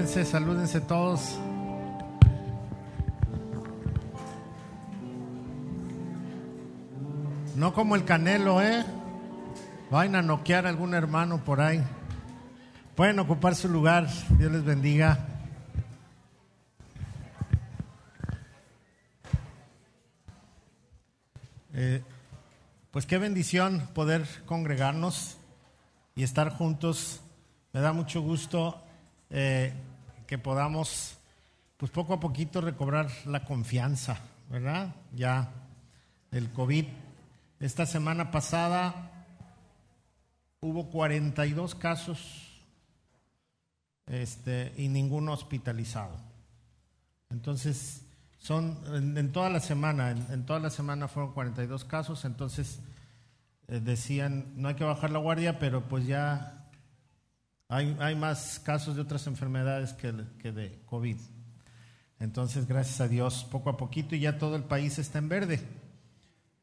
[0.00, 1.38] salúdense, salúdense todos.
[7.56, 8.84] No como el canelo, ¿eh?
[9.90, 11.82] Vayan a noquear algún hermano por ahí.
[12.94, 14.08] Pueden ocupar su lugar.
[14.38, 15.26] Dios les bendiga.
[21.74, 22.02] Eh,
[22.90, 25.36] pues qué bendición poder congregarnos
[26.14, 27.20] y estar juntos.
[27.72, 28.82] Me da mucho gusto
[29.28, 29.72] eh,
[30.30, 31.18] que podamos,
[31.76, 34.94] pues poco a poquito, recobrar la confianza, ¿verdad?
[35.12, 35.50] Ya
[36.30, 36.84] el COVID.
[37.58, 39.26] Esta semana pasada
[40.60, 42.62] hubo 42 casos
[44.06, 46.16] este, y ninguno hospitalizado.
[47.30, 48.04] Entonces,
[48.38, 48.78] son
[49.16, 52.78] en, toda la semana, en, toda la semana fueron 42 casos, entonces
[53.66, 56.59] eh, decían, no hay que bajar la guardia, pero pues ya
[57.70, 61.16] hay, hay más casos de otras enfermedades que, que de COVID.
[62.18, 65.60] Entonces, gracias a Dios, poco a poquito y ya todo el país está en verde.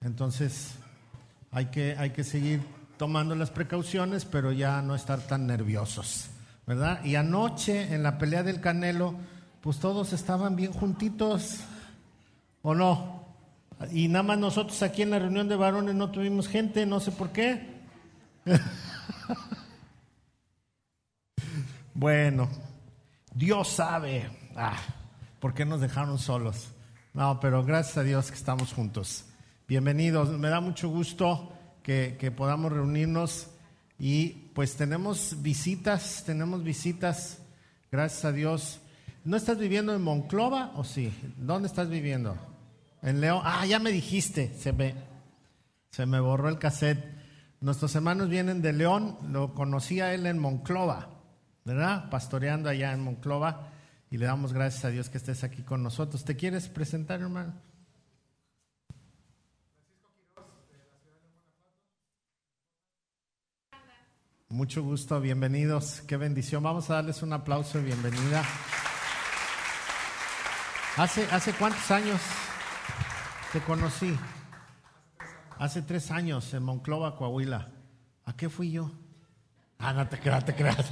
[0.01, 0.75] Entonces,
[1.49, 2.61] hay que, hay que seguir
[2.97, 6.27] tomando las precauciones, pero ya no estar tan nerviosos,
[6.65, 7.03] ¿verdad?
[7.05, 9.15] Y anoche en la pelea del Canelo,
[9.61, 11.61] pues todos estaban bien juntitos,
[12.61, 13.23] ¿o no?
[13.91, 17.11] Y nada más nosotros aquí en la reunión de varones no tuvimos gente, no sé
[17.11, 17.77] por qué.
[21.97, 22.47] bueno,
[23.33, 24.77] Dios sabe, ah,
[25.39, 26.69] ¿por qué nos dejaron solos?
[27.15, 29.25] No, pero gracias a Dios que estamos juntos.
[29.67, 33.47] Bienvenidos, me da mucho gusto que, podamos reunirnos
[33.97, 37.39] y pues tenemos visitas, tenemos visitas,
[37.91, 38.79] gracias a Dios.
[39.23, 41.11] ¿No estás viviendo en Monclova o sí?
[41.35, 42.37] ¿Dónde estás viviendo?
[43.01, 43.41] En León.
[43.43, 44.93] Ah, ya me dijiste, se me,
[45.89, 47.03] se me borró el cassette.
[47.59, 51.16] Nuestros hermanos vienen de León, lo conocía él en Monclova,
[51.67, 52.09] ¿verdad?
[52.09, 53.67] Pastoreando allá en Monclova
[54.09, 56.23] y le damos gracias a Dios que estés aquí con nosotros.
[56.23, 57.53] ¿Te quieres presentar, hermano?
[64.47, 66.63] Mucho gusto, bienvenidos, qué bendición.
[66.63, 68.45] Vamos a darles un aplauso de bienvenida.
[70.95, 72.21] ¿Hace, cuántos años
[73.51, 74.17] te conocí?
[75.59, 77.73] Hace tres años en Monclova, Coahuila.
[78.23, 78.89] ¿A qué fui yo?
[79.79, 80.89] Ah, no te creas, te creas.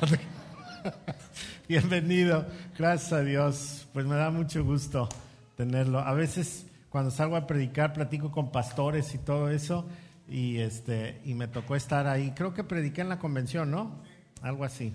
[1.68, 2.46] Bienvenido,
[2.78, 3.88] gracias a Dios.
[3.94, 5.10] Pues me da mucho gusto
[5.56, 6.00] tenerlo.
[6.00, 9.88] A veces cuando salgo a predicar platico con pastores y todo eso
[10.28, 12.32] y este y me tocó estar ahí.
[12.36, 14.02] Creo que prediqué en la convención, ¿no?
[14.42, 14.94] Algo así.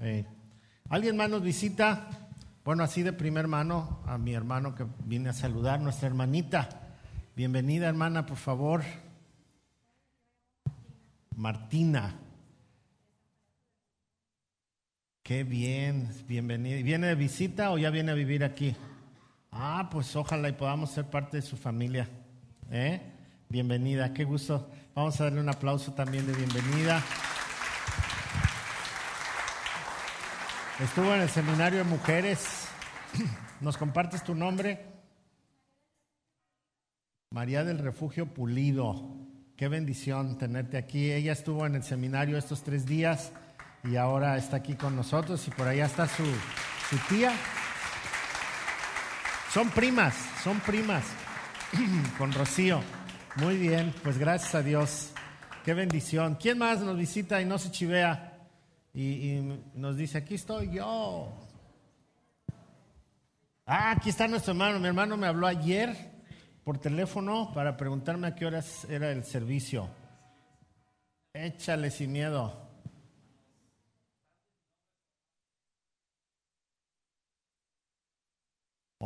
[0.00, 0.24] Eh,
[0.88, 2.08] ¿Alguien más nos visita?
[2.64, 6.68] Bueno, así de primer mano, a mi hermano que viene a saludar, nuestra hermanita.
[7.36, 8.82] Bienvenida, hermana, por favor.
[11.36, 12.23] Martina.
[15.24, 16.82] Qué bien, bienvenida.
[16.82, 18.76] ¿Viene de visita o ya viene a vivir aquí?
[19.50, 22.06] Ah, pues ojalá y podamos ser parte de su familia.
[22.70, 23.00] ¿Eh?
[23.48, 24.70] bienvenida, qué gusto.
[24.94, 27.02] Vamos a darle un aplauso también de bienvenida.
[30.78, 32.68] Estuvo en el seminario de mujeres.
[33.62, 34.84] ¿Nos compartes tu nombre?
[37.30, 39.16] María del Refugio Pulido.
[39.56, 41.10] Qué bendición tenerte aquí.
[41.10, 43.32] Ella estuvo en el seminario estos tres días
[43.84, 46.24] y ahora está aquí con nosotros y por allá está su,
[46.88, 47.32] su tía.
[49.52, 51.04] Son primas, son primas
[52.18, 52.80] con Rocío.
[53.36, 55.10] Muy bien, pues gracias a Dios.
[55.64, 56.36] Qué bendición.
[56.40, 58.32] ¿Quién más nos visita y no se chivea?
[58.94, 59.40] Y,
[59.74, 61.32] nos dice, aquí estoy yo.
[63.66, 64.78] Ah, aquí está nuestro hermano.
[64.78, 65.96] Mi hermano me habló ayer
[66.64, 69.88] por teléfono para preguntarme a qué horas era el servicio.
[71.32, 72.63] Échale sin miedo.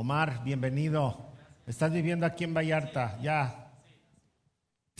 [0.01, 1.33] Omar, bienvenido.
[1.67, 3.73] Estás viviendo aquí en Vallarta, ya.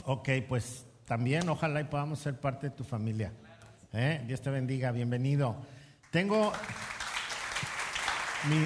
[0.03, 3.33] Ok, pues también ojalá y podamos ser parte de tu familia.
[3.93, 4.25] ¿Eh?
[4.27, 5.55] Dios te bendiga, bienvenido.
[6.11, 6.53] Tengo
[8.49, 8.57] mi...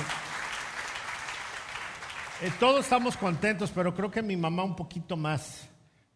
[2.40, 5.68] Eh, todos estamos contentos, pero creo que mi mamá un poquito más,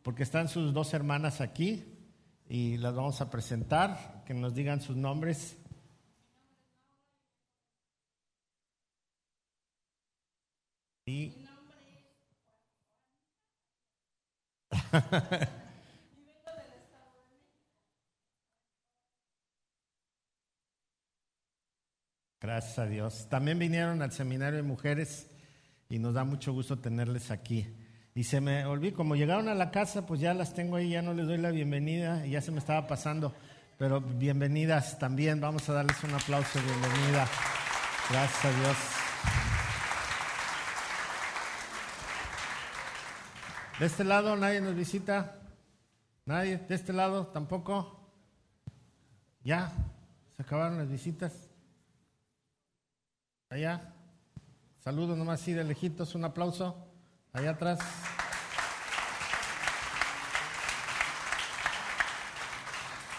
[0.02, 1.84] porque están sus dos hermanas aquí
[2.48, 5.58] y las vamos a presentar, que nos digan sus nombres.
[22.40, 23.28] Gracias a Dios.
[23.28, 25.30] También vinieron al seminario de mujeres
[25.88, 27.68] y nos da mucho gusto tenerles aquí.
[28.16, 31.02] Y se me olvidó, como llegaron a la casa, pues ya las tengo ahí, ya
[31.02, 33.32] no les doy la bienvenida ya se me estaba pasando.
[33.78, 37.28] Pero bienvenidas también, vamos a darles un aplauso bienvenida.
[38.10, 39.05] Gracias a Dios.
[43.78, 45.38] ¿De este lado nadie nos visita?
[46.24, 46.56] ¿Nadie?
[46.56, 48.00] ¿De este lado tampoco?
[49.44, 49.70] ¿Ya?
[50.34, 51.32] ¿Se acabaron las visitas?
[53.50, 53.92] Allá.
[54.78, 56.74] Saludos nomás así de lejitos, un aplauso.
[57.34, 57.78] Allá atrás.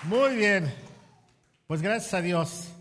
[0.04, 0.74] Muy bien.
[1.68, 2.72] Pues gracias a Dios.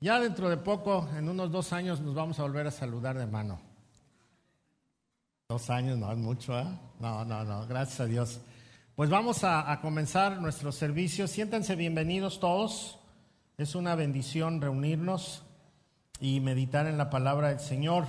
[0.00, 3.26] Ya dentro de poco, en unos dos años, nos vamos a volver a saludar de
[3.26, 3.69] mano.
[5.50, 6.64] Dos años no es mucho, ¿eh?
[7.00, 8.40] No, no, no, gracias a Dios.
[8.94, 11.26] Pues vamos a, comenzar nuestro servicio.
[11.26, 13.00] Siéntanse bienvenidos todos.
[13.58, 15.42] Es una bendición reunirnos
[16.20, 18.06] y meditar en la palabra del Señor.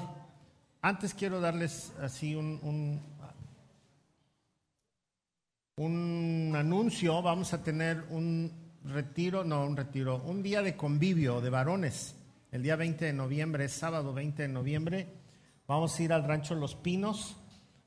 [0.83, 3.01] Antes quiero darles así un, un,
[5.77, 7.23] un anuncio.
[7.23, 8.51] Vamos a tener un
[8.83, 12.15] retiro, no un retiro, un día de convivio de varones.
[12.51, 15.20] El día 20 de noviembre, es sábado 20 de noviembre.
[15.71, 17.37] Vamos a ir al rancho Los Pinos.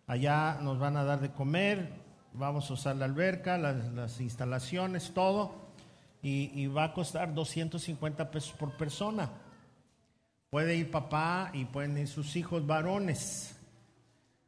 [0.06, 1.92] Allá nos van a dar de comer.
[2.32, 5.52] Vamos a usar la alberca, las, instalaciones, todo.
[6.22, 9.28] Y, y, va a costar 250 pesos por persona.
[10.48, 13.54] Puede ir papá y pueden ir sus hijos varones.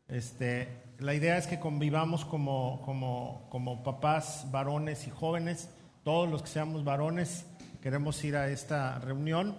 [0.09, 5.69] Este, la idea es que convivamos como, como, como papás varones y jóvenes
[6.05, 7.45] todos los que seamos varones
[7.83, 9.59] queremos ir a esta reunión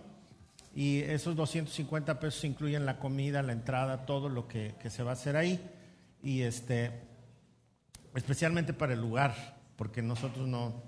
[0.77, 5.09] y esos 250 pesos incluyen la comida, la entrada, todo lo que, que, se va
[5.09, 5.59] a hacer ahí
[6.21, 6.91] y este
[8.13, 10.83] especialmente para el lugar, porque nosotros no,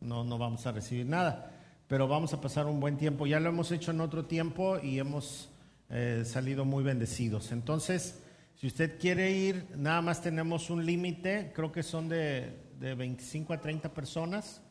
[0.00, 1.50] no, no vamos a recibir nada,
[1.88, 3.26] pero vamos a pasar un buen tiempo.
[3.26, 5.48] Ya lo hemos hecho en otro tiempo y hemos
[5.90, 7.50] eh, salido muy bendecidos.
[7.50, 8.22] Entonces,
[8.54, 13.54] si usted quiere ir, nada más tenemos un límite, creo que son de, de 25
[13.54, 14.62] a 30 personas.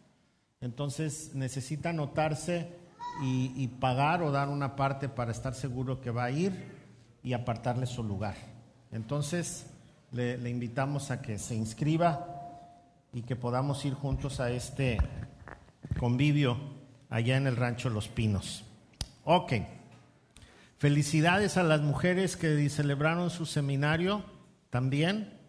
[0.62, 2.85] Entonces necesita anotarse
[3.22, 6.52] y, pagar o dar una parte para estar seguro que va a ir
[7.24, 8.36] y apartarle su lugar.
[8.92, 9.68] Entonces
[10.12, 12.28] le, le invitamos a que se inscriba
[13.14, 14.98] y que podamos ir juntos a este
[15.98, 16.58] convivio
[17.10, 18.66] allá en el rancho Los Pinos.
[19.24, 19.54] Ok.
[20.78, 24.24] Felicidades a las mujeres que celebraron su seminario
[24.70, 25.40] también.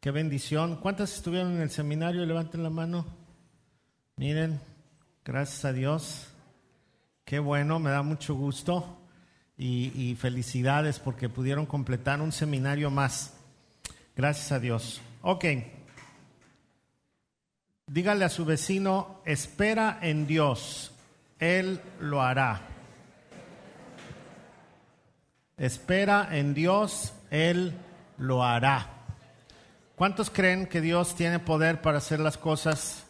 [0.00, 0.76] Qué bendición.
[0.76, 2.26] ¿Cuántas estuvieron en el seminario?
[2.26, 3.06] Levanten la mano.
[4.16, 4.60] Miren,
[5.24, 6.33] gracias a Dios.
[7.24, 8.98] Qué bueno, me da mucho gusto
[9.56, 13.34] y, y, felicidades porque pudieron completar un seminario más.
[14.16, 15.00] Gracias a Dios.
[15.22, 15.44] Ok.
[17.86, 20.92] Dígale a su vecino, espera en Dios,
[21.38, 22.62] Él lo hará.
[25.56, 27.74] Espera en Dios, Él
[28.18, 28.90] lo hará.
[29.96, 33.04] ¿Cuántos creen que Dios tiene poder para hacer las cosas?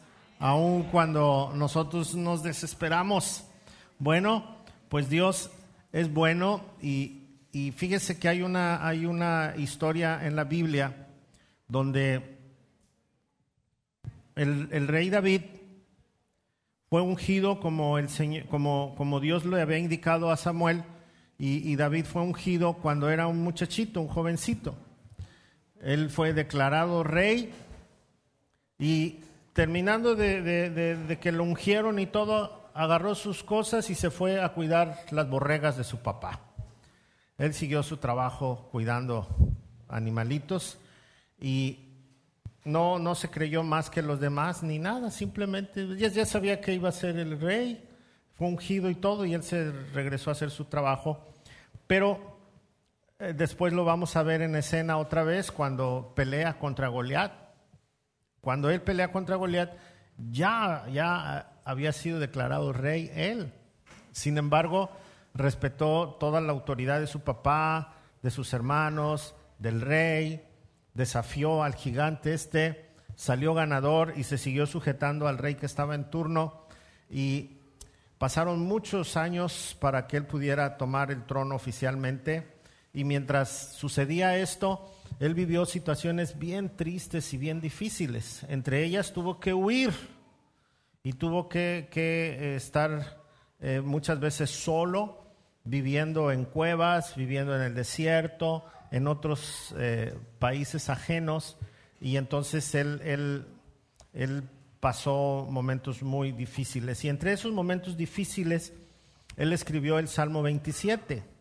[0.44, 3.44] aun cuando nosotros nos desesperamos.
[3.98, 4.58] Bueno,
[4.88, 5.50] pues Dios
[5.92, 11.08] es bueno y, y, fíjese que hay una, hay una historia en la Biblia
[11.68, 12.38] donde
[14.34, 15.42] el, el rey David
[16.90, 18.08] fue ungido como, el
[18.48, 20.84] como, como Dios le había indicado a Samuel
[21.38, 24.76] y, y David fue ungido cuando era un muchachito, un jovencito.
[25.80, 27.52] Él fue declarado rey
[28.78, 29.20] y
[29.52, 34.42] terminando de, de, de, que lo ungieron y todo, agarró sus cosas y se fue
[34.42, 36.40] a cuidar las borregas de su papá.
[37.38, 39.28] Él siguió su trabajo cuidando
[39.88, 40.78] animalitos
[41.40, 41.78] y
[42.64, 46.74] no, no se creyó más que los demás ni nada, simplemente ya, ya sabía que
[46.74, 47.88] iba a ser el rey,
[48.34, 51.24] fue ungido y todo y él se regresó a hacer su trabajo.
[51.86, 52.38] Pero
[53.18, 57.44] eh, después lo vamos a ver en escena otra vez cuando pelea contra Goliat
[58.44, 59.72] cuando él pelea contra Goliat,
[60.18, 63.52] ya, ya había sido declarado rey él.
[64.12, 64.90] Sin embargo,
[65.34, 70.44] respetó toda la autoridad de su papá, de sus hermanos, del rey,
[70.94, 76.10] desafió al gigante este, salió ganador y se siguió sujetando al rey que estaba en
[76.10, 76.66] turno
[77.10, 77.58] y
[78.18, 82.54] pasaron muchos años para que él pudiera tomar el trono oficialmente
[82.92, 88.44] y mientras sucedía esto, él vivió situaciones bien tristes y bien difíciles.
[88.48, 89.92] Entre ellas tuvo que huir
[91.04, 93.22] y tuvo que, eh, estar
[93.60, 95.24] eh, muchas veces solo,
[95.62, 101.56] viviendo en cuevas, viviendo en el desierto, en otros eh, países ajenos.
[102.00, 103.46] Y entonces él,
[104.12, 104.42] él
[104.80, 107.04] pasó momentos muy difíciles.
[107.04, 108.72] Y entre esos momentos difíciles,
[109.36, 111.34] él escribió el Salmo 27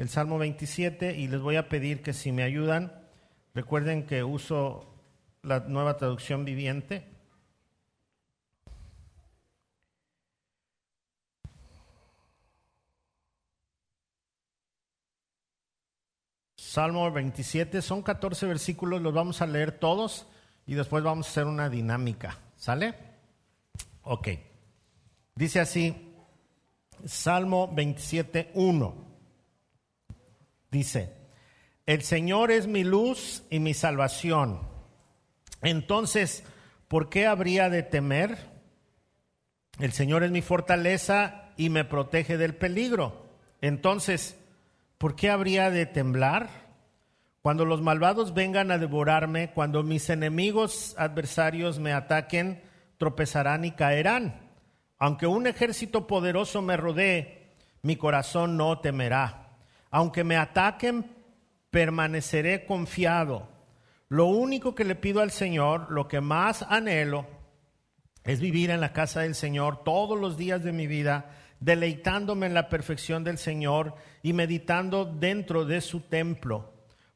[0.00, 2.90] el Salmo 27 y les voy a pedir que si me ayudan,
[3.54, 4.86] recuerden que uso
[5.42, 7.04] la nueva traducción viviente.
[16.70, 20.28] Salmo 27, son 14 versículos, los vamos a leer todos
[20.68, 22.38] y después vamos a hacer una dinámica.
[22.54, 22.94] ¿Sale?
[24.02, 24.28] Ok.
[25.34, 26.14] Dice así,
[27.04, 28.94] Salmo 27, 1.
[30.70, 31.12] Dice,
[31.86, 34.60] el Señor es mi luz y mi salvación.
[35.62, 36.44] Entonces,
[36.86, 38.38] ¿por qué habría de temer?
[39.80, 43.26] El Señor es mi fortaleza y me protege del peligro.
[43.60, 44.36] Entonces,
[45.00, 46.50] ¿por qué habría de temblar?
[47.40, 52.62] Cuando los malvados vengan a devorarme, cuando mis enemigos adversarios me ataquen,
[52.98, 54.50] tropezarán y caerán.
[54.98, 59.56] Aunque un ejército poderoso me rodee, mi corazón no temerá.
[59.90, 61.10] Aunque me ataquen,
[61.70, 63.48] permaneceré confiado.
[64.10, 67.26] Lo único que le pido al Señor, lo que más anhelo,
[68.22, 71.30] es vivir en la casa del Señor todos los días de mi vida,
[71.60, 76.72] deleitándome en la perfección del Señor y meditando dentro de su templo.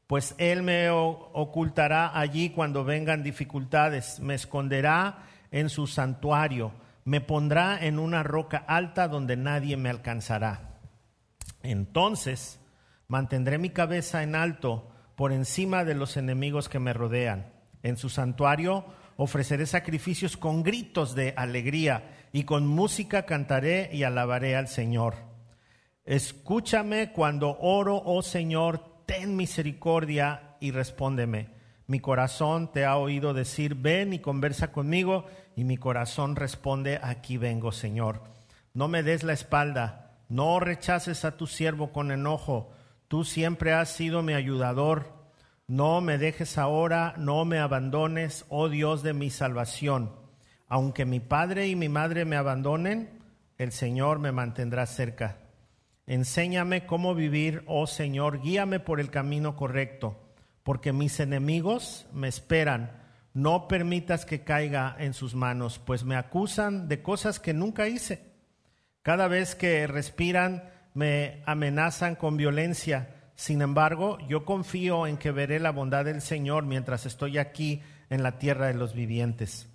[0.07, 6.73] Pues Él me ocultará allí cuando vengan dificultades, me esconderá en su santuario
[7.05, 10.79] me pondrá en una roca alta donde nadie me alcanzará.
[11.61, 12.59] Entonces
[13.07, 17.53] mantendré mi cabeza en alto por encima de los enemigos que me rodean.
[17.83, 18.85] En su santuario
[19.17, 25.15] ofreceré sacrificios con gritos de alegría y con música cantaré y alabaré al Señor.
[26.03, 31.47] Escúchame cuando oro, oh Señor, ten misericordia y respóndeme.
[31.87, 37.37] Mi corazón te ha oído decir, ven y conversa conmigo y mi corazón responde, aquí
[37.37, 38.21] vengo, Señor.
[38.73, 42.69] No me des la espalda, no rechaces a tu siervo con enojo,
[43.07, 45.13] tú siempre has sido mi ayudador.
[45.67, 50.24] No me dejes ahora, no me abandones, oh Dios de mi salvación.
[50.67, 53.09] Aunque mi padre y mi madre me abandonen,
[53.57, 55.37] el Señor me mantendrá cerca.
[56.07, 60.19] Enséñame cómo vivir, oh Señor, guíame por el camino correcto,
[60.63, 63.05] porque mis enemigos me esperan
[63.35, 68.31] no permitas que caiga en sus manos, pues me acusan de cosas que nunca hice.
[69.01, 73.13] Cada vez que respiran me amenazan con violencia.
[73.35, 78.23] Sin embargo, yo confío en que veré la bondad del Señor mientras estoy aquí en
[78.23, 79.67] la tierra de los vivientes.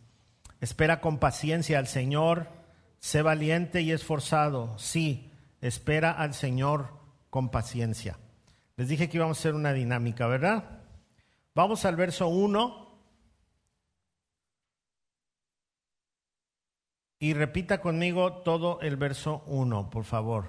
[0.60, 2.48] Espera con paciencia al Señor,
[2.98, 4.78] sé valiente y esforzado.
[4.78, 6.88] Sí, espera al Señor
[7.30, 8.18] con paciencia.
[8.76, 10.82] Les dije que íbamos a hacer una dinámica, ¿verdad?
[11.54, 12.90] Vamos al verso 1
[17.22, 20.48] Y repita conmigo todo el verso 1, por favor.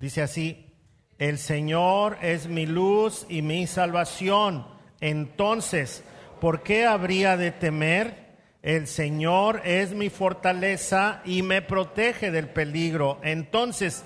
[0.00, 0.74] Dice así,
[1.16, 4.66] el Señor es mi luz y mi salvación.
[5.00, 6.02] Entonces,
[6.40, 8.27] ¿por qué habría de temer?
[8.62, 13.20] El Señor es mi fortaleza y me protege del peligro.
[13.22, 14.04] Entonces,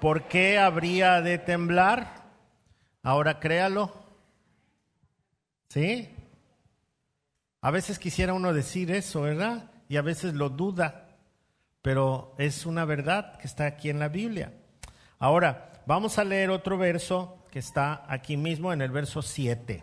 [0.00, 2.24] ¿por qué habría de temblar?
[3.02, 3.92] Ahora créalo.
[5.68, 6.08] ¿Sí?
[7.60, 9.70] A veces quisiera uno decir eso, ¿verdad?
[9.88, 11.06] Y a veces lo duda
[11.82, 14.52] pero es una verdad que está aquí en la Biblia.
[15.18, 19.82] Ahora, vamos a leer otro verso que está aquí mismo en el verso 7.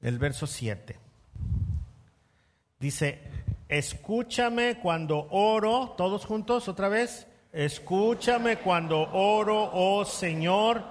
[0.00, 0.98] El verso 7.
[2.78, 3.18] Dice,
[3.68, 10.84] escúchame cuando oro, todos juntos otra vez, escúchame cuando oro, oh Señor,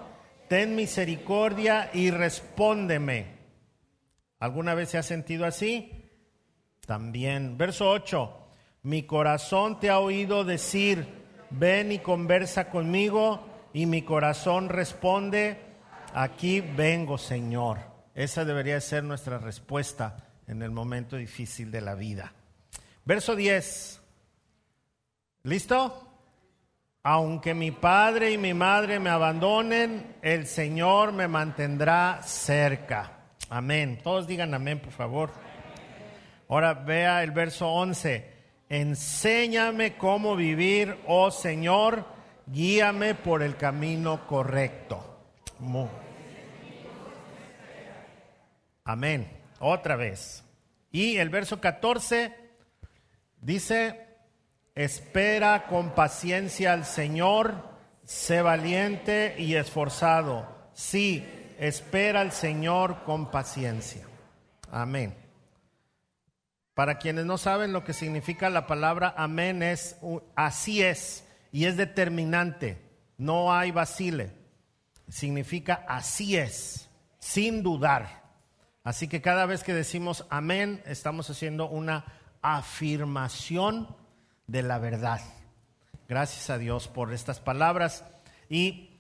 [0.50, 3.38] ten misericordia y respóndeme.
[4.40, 6.12] ¿Alguna vez se ha sentido así?
[6.86, 7.58] También.
[7.58, 8.34] Verso 8.
[8.84, 11.08] Mi corazón te ha oído decir,
[11.50, 15.58] ven y conversa conmigo, y mi corazón responde,
[16.14, 17.80] aquí vengo, Señor.
[18.14, 22.34] Esa debería ser nuestra respuesta en el momento difícil de la vida.
[23.06, 24.02] Verso 10.
[25.44, 26.04] ¿Listo?
[27.04, 33.12] Aunque mi padre y mi madre me abandonen, el Señor me mantendrá cerca.
[33.50, 34.00] Amén.
[34.04, 35.32] Todos digan amén, por favor.
[36.50, 38.34] Ahora vea el verso 11.
[38.70, 42.06] Enséñame cómo vivir, oh Señor,
[42.46, 45.22] guíame por el camino correcto.
[48.84, 49.37] Amén.
[49.60, 50.44] Otra vez.
[50.92, 52.36] Y el verso 14
[53.42, 54.08] dice,
[54.76, 57.56] espera con paciencia al Señor,
[58.04, 60.48] sé valiente y esforzado.
[60.74, 61.26] Sí,
[61.60, 64.06] espera al Señor con paciencia.
[64.72, 65.16] Amén.
[66.74, 69.98] Para quienes no saben lo que significa la palabra amén es
[70.36, 72.78] así es y es determinante,
[73.18, 74.32] no hay vacile.
[75.10, 76.88] Significa así es,
[77.18, 78.27] sin dudar.
[78.88, 82.06] Así que cada vez que decimos amén, estamos haciendo una
[82.42, 83.94] afirmación
[84.48, 85.20] de la verdad.
[86.08, 88.06] Gracias a Dios por estas palabras.
[88.48, 88.92] Y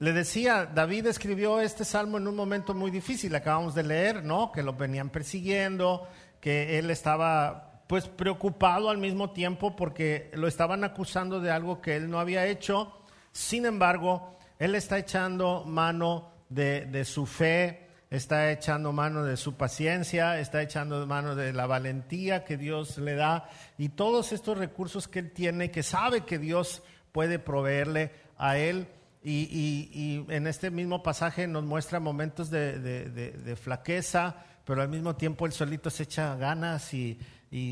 [0.00, 4.50] le decía, David escribió este salmo en un momento muy difícil, acabamos de leer, ¿no?
[4.50, 6.08] Que lo venían persiguiendo,
[6.40, 11.94] que él estaba pues preocupado al mismo tiempo porque lo estaban acusando de algo que
[11.94, 13.02] él no había hecho.
[13.30, 19.56] Sin embargo, él está echando mano de, de su fe, está echando mano de su
[19.56, 25.08] paciencia, está echando mano de la valentía que Dios le da y todos estos recursos
[25.08, 28.88] que él tiene, que sabe que Dios puede proveerle a él
[29.22, 35.52] y, en este mismo pasaje nos muestra momentos de, flaqueza, pero al mismo tiempo el
[35.52, 37.18] solito se echa ganas y,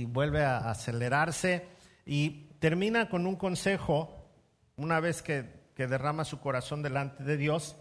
[0.07, 1.67] vuelve a acelerarse.
[2.05, 4.29] Y termina con un consejo,
[4.77, 7.77] una vez que, que derrama su corazón delante de Dios,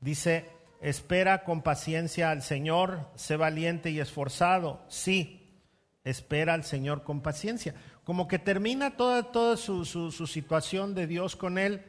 [0.00, 4.84] dice, espera con paciencia al Señor, sé valiente y esforzado.
[4.88, 5.60] Sí,
[6.04, 7.74] espera al Señor con paciencia.
[8.04, 11.84] Como que termina toda, toda su, su situación de Dios con él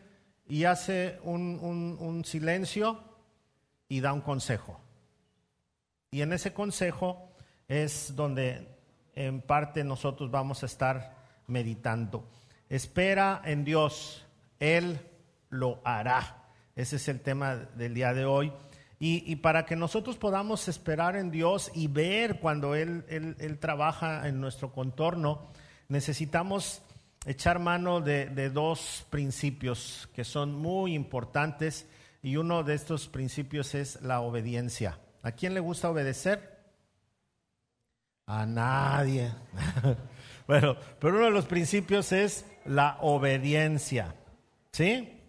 [0.49, 3.03] y hace un, silencio
[3.89, 4.79] y da un consejo.
[6.11, 7.31] Y en ese consejo
[7.67, 8.67] es donde
[9.13, 11.15] en parte nosotros vamos a estar
[11.47, 12.29] meditando.
[12.69, 14.25] Espera en Dios,
[14.59, 14.99] Él
[15.49, 16.45] lo hará.
[16.75, 18.53] Ese es el tema del día de hoy.
[18.99, 24.41] Y, para que nosotros podamos esperar en Dios y ver cuando Él, Él trabaja en
[24.41, 25.51] nuestro contorno,
[25.87, 26.81] necesitamos
[27.27, 31.85] echar mano de, dos principios que son muy importantes
[32.23, 34.97] y uno de estos principios es la obediencia.
[35.23, 36.57] ¿A quién le gusta obedecer?
[38.27, 39.29] A nadie.
[40.47, 44.15] bueno, pero uno de los principios es la obediencia.
[44.71, 45.21] ¿Sí?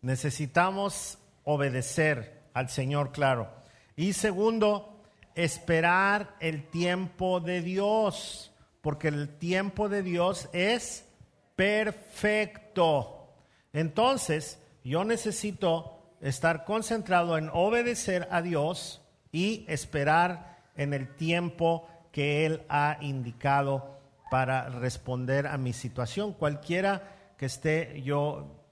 [0.00, 3.50] Necesitamos obedecer al Señor, claro.
[3.96, 5.02] Y segundo,
[5.34, 11.06] esperar el tiempo de Dios, porque el tiempo de Dios es
[11.54, 13.28] perfecto.
[13.74, 22.46] Entonces, yo necesito estar concentrado en obedecer a Dios y esperar en el tiempo que
[22.46, 23.98] Él ha indicado
[24.30, 28.64] para responder a mi situación, cualquiera que esté yo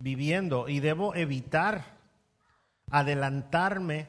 [0.00, 0.68] viviendo.
[0.68, 1.93] Y debo evitar
[2.98, 4.08] adelantarme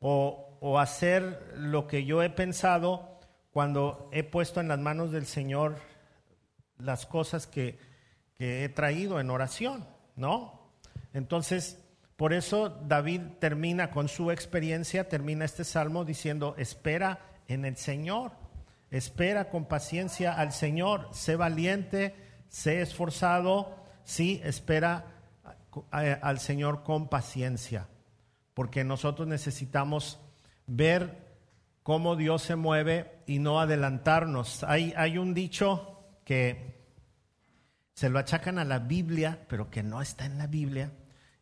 [0.00, 3.18] o, o hacer lo que yo he pensado
[3.52, 5.76] cuando he puesto en las manos del Señor
[6.78, 7.78] las cosas que,
[8.36, 10.72] he traído en oración, ¿no?
[11.14, 11.78] Entonces,
[12.16, 18.32] por eso David termina con su experiencia, termina este salmo diciendo, espera en el Señor,
[18.90, 22.14] espera con paciencia al Señor, sé valiente,
[22.48, 25.06] sé esforzado, sí, espera
[25.90, 27.86] al Señor con paciencia,
[28.54, 30.20] porque nosotros necesitamos
[30.66, 31.24] ver
[31.82, 34.64] cómo Dios se mueve y no adelantarnos.
[34.64, 36.74] Hay, hay un dicho que
[37.92, 40.92] se lo achacan a la Biblia, pero que no está en la Biblia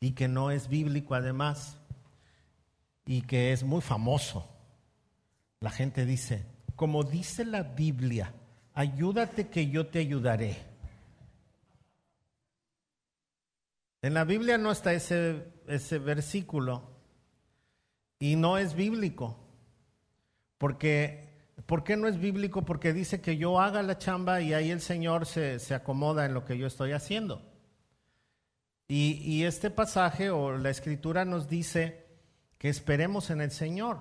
[0.01, 1.79] y que no es bíblico además
[3.07, 4.49] y que es muy famoso.
[5.61, 6.45] La gente dice,
[6.77, 8.35] como dice la Biblia,
[8.75, 10.57] ayúdate que yo te ayudaré.
[14.03, 16.92] En la Biblia no está ese, ese versículo
[18.23, 19.37] y no es bíblico,
[20.59, 21.33] porque
[21.67, 22.63] ¿Por qué no es bíblico?
[22.63, 26.45] Porque dice que yo haga la chamba y ahí el Señor se, acomoda en lo
[26.45, 27.43] que yo estoy haciendo.
[28.89, 32.05] Y, este pasaje o la escritura nos dice
[32.59, 33.99] que esperemos en el Señor.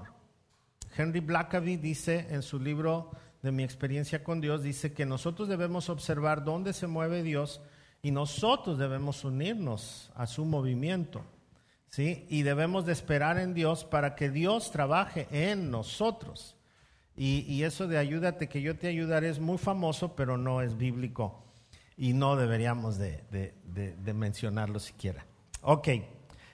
[0.97, 5.89] Henry Blackaby dice en su libro de mi experiencia con Dios, dice que nosotros debemos
[5.89, 7.61] observar dónde se mueve Dios
[8.01, 11.23] y nosotros debemos unirnos a su movimiento.
[11.91, 12.25] ¿Sí?
[12.29, 16.55] Y debemos de esperar en Dios para que Dios trabaje en nosotros.
[17.15, 21.43] Y, eso de ayúdate que yo te ayudaré es muy famoso, pero no es bíblico.
[21.95, 23.53] Y no deberíamos de,
[24.15, 25.25] mencionarlo siquiera.
[25.61, 25.89] Ok,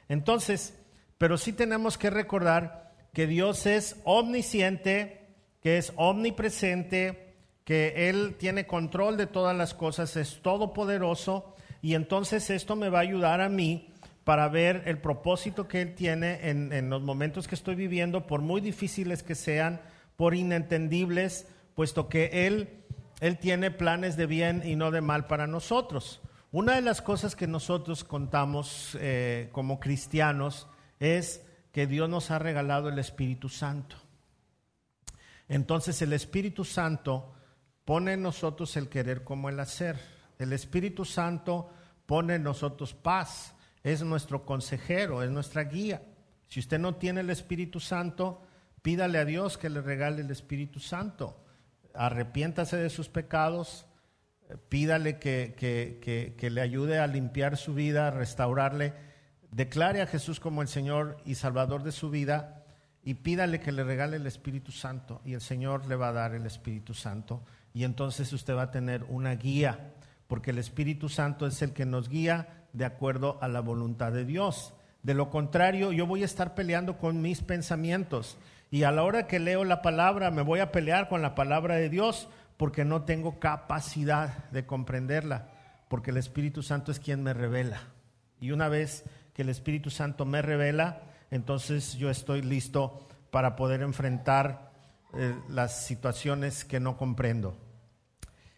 [0.10, 0.78] entonces,
[1.18, 5.28] pero sí tenemos que recordar que Dios es omnisciente,
[5.62, 12.50] que es omnipresente, que Él tiene control de todas las cosas, es todopoderoso, y entonces
[12.50, 13.94] esto me va a ayudar a mí
[14.28, 18.42] para ver el propósito que Él tiene en, en los momentos que estoy viviendo, por
[18.42, 19.80] muy difíciles que sean,
[20.18, 22.84] por inentendibles, puesto que Él,
[23.22, 26.20] Él tiene planes de bien y no de mal para nosotros.
[26.52, 30.68] Una de las cosas que nosotros contamos eh, como cristianos
[31.00, 33.96] es que Dios nos ha regalado el Espíritu Santo.
[35.48, 37.34] Entonces el Espíritu Santo
[37.86, 39.98] pone en nosotros el querer como el hacer.
[40.38, 41.70] El Espíritu Santo
[42.06, 43.54] pone en nosotros paz.
[43.84, 46.02] Es nuestro consejero, es nuestra guía.
[46.48, 48.42] Si usted no tiene el Espíritu Santo,
[48.88, 51.44] Pídale a Dios que le regale el Espíritu Santo.
[51.94, 53.86] Arrepiéntase de sus pecados.
[54.70, 55.56] Pídale que,
[56.38, 58.94] que, le ayude a limpiar su vida, a restaurarle
[59.52, 62.64] declare a Jesús como el Señor y Salvador de su vida
[63.04, 66.34] y pídale que le regale el Espíritu Santo y el Señor le va a dar
[66.34, 69.94] el Espíritu Santo y entonces usted va a tener una guía,
[70.28, 74.26] porque el Espíritu Santo es el que nos guía de acuerdo a la voluntad de
[74.26, 74.74] Dios.
[75.04, 78.38] De lo contrario, yo voy a estar peleando con mis pensamientos
[78.70, 81.76] y a la hora que leo la palabra me voy a pelear con la palabra
[81.76, 82.28] de Dios
[82.58, 85.48] porque no tengo capacidad de comprenderla,
[85.88, 87.82] porque el Espíritu Santo es quien me revela.
[88.42, 89.04] Y una vez
[89.34, 94.72] que el Espíritu Santo me revela, entonces yo estoy listo para poder enfrentar
[95.14, 97.56] eh, las situaciones que no comprendo.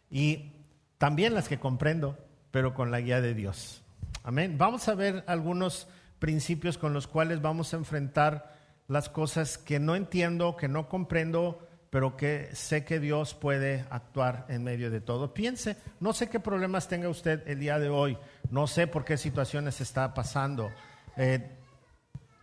[0.10, 0.54] Y
[0.98, 2.18] también las que comprendo,
[2.52, 3.84] pero con la guía de Dios.
[4.30, 4.60] Amén.
[4.60, 5.88] Vamos a ver algunos
[6.20, 8.54] principios con los cuales vamos a enfrentar
[8.88, 14.46] las cosas que no entiendo, que no comprendo, pero que sé que Dios puede actuar
[14.50, 15.34] en medio de todo.
[15.34, 18.20] Piense, no sé qué problemas tenga usted el día de hoy,
[18.52, 20.70] no sé por qué situaciones está pasando.
[21.18, 21.50] Eh,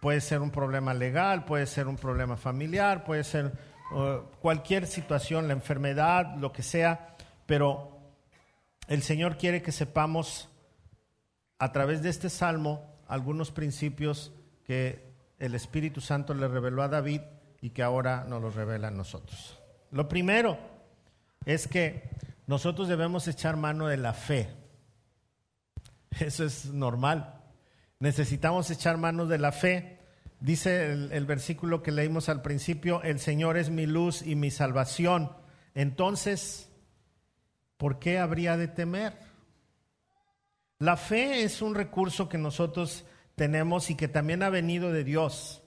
[0.01, 3.53] puede ser un problema legal, puede ser un problema familiar, puede ser
[3.93, 7.15] uh, cualquier situación, la enfermedad, lo que sea,
[7.47, 7.97] pero
[8.89, 10.49] el Señor quiere que sepamos
[11.59, 14.33] a través de este salmo algunos principios
[14.65, 15.07] que
[15.39, 17.21] el Espíritu Santo le reveló a David
[17.61, 19.59] y que ahora nos los revela a nosotros.
[19.91, 20.59] Lo primero
[21.45, 22.11] es que
[22.47, 24.51] nosotros debemos echar mano de la fe.
[26.11, 27.41] Eso es normal.
[27.99, 29.99] Necesitamos echar mano de la fe.
[30.41, 34.51] Dice el, el, versículo que leímos al principio, el Señor es mi luz y mi
[34.51, 35.33] salvación.
[35.75, 36.69] Entonces,
[37.77, 39.19] ¿por qué habría de temer?
[40.79, 45.63] La fe es un recurso que nosotros tenemos y que también ha venido de Dios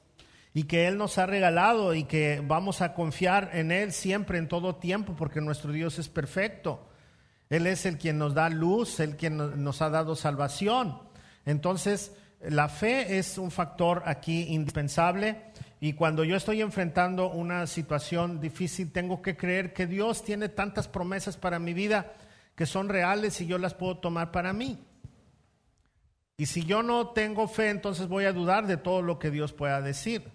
[0.53, 4.47] y que Él nos ha regalado y que vamos a confiar en Él siempre, en
[4.47, 6.87] todo tiempo, porque nuestro Dios es perfecto.
[7.49, 10.99] Él es el quien nos da luz, el quien nos ha dado salvación.
[11.43, 15.41] Entonces, la fe es un factor aquí indispensable
[15.81, 20.87] y cuando yo estoy enfrentando una situación difícil, tengo que creer que Dios tiene tantas
[20.87, 22.13] promesas para mi vida
[22.55, 24.77] que son reales y yo las puedo tomar para mí.
[26.39, 29.51] Y si yo no tengo fe, entonces voy a dudar de todo lo que Dios
[29.51, 30.31] pueda decir.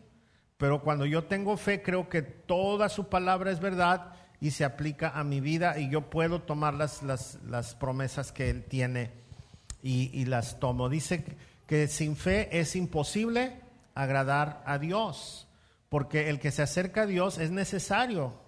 [0.59, 5.19] Pero cuando yo tengo fe, creo que toda su palabra es verdad y se aplica
[5.19, 9.12] a mi vida y yo puedo tomar las, las, promesas que Él tiene
[9.83, 10.90] y, y las tomo.
[10.90, 11.25] Dice
[11.67, 13.62] que sin fe es imposible
[13.95, 15.49] agradar a Dios,
[15.88, 18.43] porque el que se acerca a Dios es necesario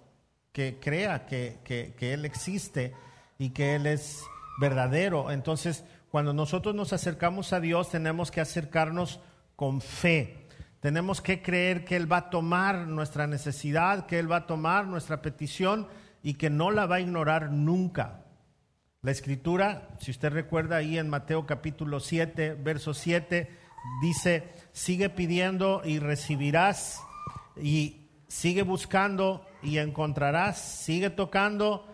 [0.51, 2.93] que crea que, que, que Él existe
[3.39, 4.21] y que Él es
[4.59, 5.31] verdadero.
[5.31, 9.19] Entonces, cuando nosotros nos acercamos a Dios, tenemos que acercarnos
[9.55, 10.47] con fe.
[10.79, 14.85] Tenemos que creer que Él va a tomar nuestra necesidad, que Él va a tomar
[14.85, 15.87] nuestra petición
[16.23, 18.23] y que no la va a ignorar nunca.
[19.01, 23.49] La escritura, si usted recuerda ahí en Mateo capítulo 7, verso 7,
[24.01, 27.01] dice, sigue pidiendo y recibirás,
[27.61, 31.87] y sigue buscando y encontrarás, sigue tocando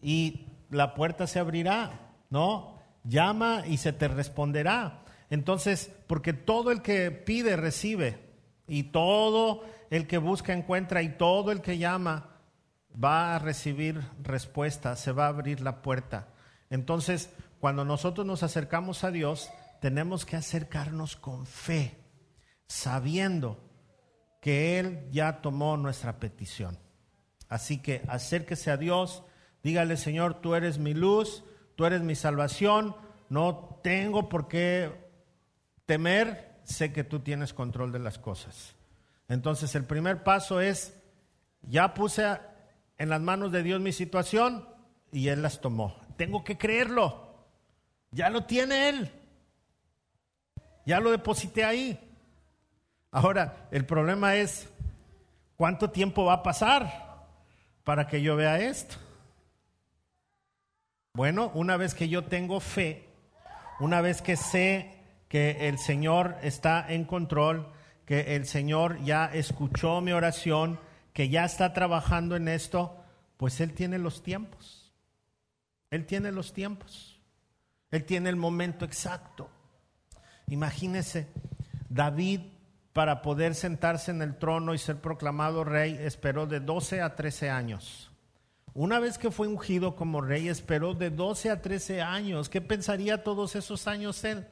[0.00, 2.73] y la puerta se abrirá, ¿no?
[3.04, 5.04] Llama y se te responderá.
[5.30, 8.18] Entonces, porque todo el que pide recibe
[8.66, 12.30] y todo el que busca encuentra y todo el que llama
[13.02, 16.28] va a recibir respuesta, se va a abrir la puerta.
[16.70, 21.98] Entonces, cuando nosotros nos acercamos a Dios, tenemos que acercarnos con fe,
[22.66, 23.60] sabiendo
[24.40, 26.78] que Él ya tomó nuestra petición.
[27.48, 29.22] Así que acérquese a Dios,
[29.62, 31.44] dígale, Señor, tú eres mi luz,
[31.76, 32.96] tú eres mi salvación,
[33.28, 34.92] no tengo por qué
[35.86, 38.74] temer, sé que tú tienes control de las cosas.
[39.28, 40.94] Entonces el primer paso es,
[41.62, 42.38] ya puse
[42.98, 44.68] en las manos de Dios mi situación
[45.12, 45.96] y Él las tomó.
[46.16, 47.46] Tengo que creerlo,
[48.10, 49.10] ya lo tiene Él,
[50.86, 52.00] ya lo deposité ahí.
[53.10, 54.68] Ahora, el problema es,
[55.56, 57.26] ¿cuánto tiempo va a pasar
[57.84, 58.96] para que yo vea esto?
[61.16, 63.08] Bueno, una vez que yo tengo fe,
[63.78, 64.98] una vez que sé
[65.28, 67.72] que el Señor está en control,
[68.04, 70.80] que el Señor ya escuchó mi oración,
[71.12, 72.96] que ya está trabajando en esto,
[73.36, 74.92] pues Él tiene los tiempos.
[75.92, 77.20] Él tiene los tiempos.
[77.92, 79.48] Él tiene el momento exacto.
[80.48, 81.28] Imagínese,
[81.88, 82.40] David
[82.92, 87.50] para poder sentarse en el trono y ser proclamado rey esperó de 12 a 13
[87.50, 88.10] años.
[88.74, 92.48] Una vez que fue ungido como rey, esperó de 12 a 13 años.
[92.48, 94.48] ¿Qué pensaría todos esos años él?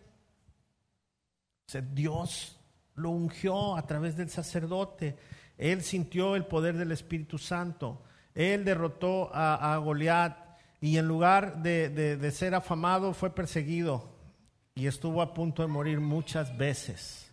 [1.92, 2.56] Dios
[2.94, 5.16] lo ungió a través del sacerdote.
[5.58, 8.04] Él sintió el poder del Espíritu Santo.
[8.32, 10.36] Él derrotó a, Goliat
[10.80, 14.12] y en lugar de, ser afamado fue perseguido.
[14.74, 17.30] y estuvo a punto de morir muchas veces,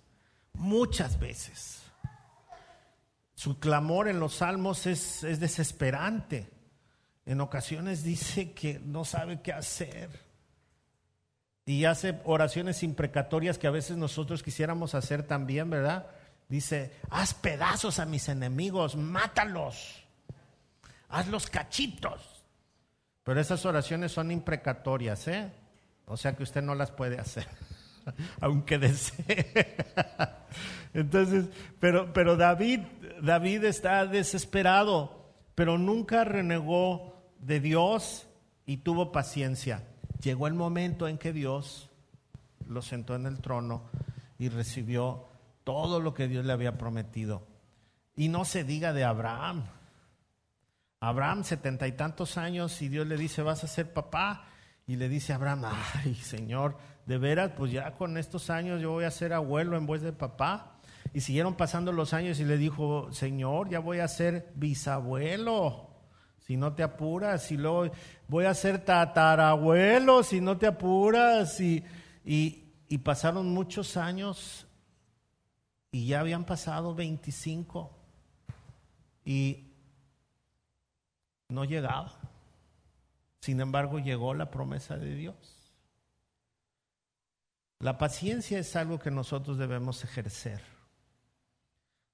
[0.54, 1.84] muchas veces.
[3.36, 6.59] Su clamor en los salmos es desesperante.
[7.30, 10.10] En ocasiones dice que no sabe qué hacer.
[11.64, 16.08] Y hace oraciones imprecatorias que a veces nosotros quisiéramos hacer también, ¿verdad?
[16.48, 20.04] Dice, haz pedazos a mis enemigos, mátalos,
[21.08, 22.44] hazlos cachitos.
[23.24, 25.52] Pero esas oraciones son imprecatorias, ¿eh?
[26.08, 27.46] O sea que usted no las puede hacer,
[28.42, 29.76] aunque desee.
[30.96, 31.46] Entonces,
[31.80, 32.80] pero, pero David,
[33.22, 38.28] David está desesperado, pero nunca renegó de Dios
[38.66, 39.84] y tuvo paciencia.
[40.22, 41.90] Llegó el momento en que Dios
[42.68, 43.90] lo sentó en el trono
[44.38, 45.28] y recibió
[45.64, 47.48] todo lo que Dios le había prometido.
[48.16, 49.66] Y no se diga de Abraham.
[51.00, 54.46] Abraham, setenta y tantos años, y Dios le dice, vas a ser papá.
[54.86, 55.66] Y le dice a Abraham,
[56.04, 59.88] ay Señor, de veras, pues ya con estos años yo voy a ser abuelo en
[59.88, 60.80] vez de papá.
[61.14, 65.89] Y siguieron pasando los años y le dijo, Señor, ya voy a ser bisabuelo
[66.50, 67.92] si no te apuras, y luego
[68.28, 71.86] voy a ser tatarabuelo si no te apuras, y,
[72.26, 74.66] y, pasaron muchos años
[75.92, 77.96] y ya habían pasado 25
[79.26, 79.76] y
[81.50, 82.18] no llegaba.
[83.42, 85.36] Sin embargo, llegó la promesa de Dios.
[87.78, 90.64] La paciencia es algo que nosotros debemos ejercer.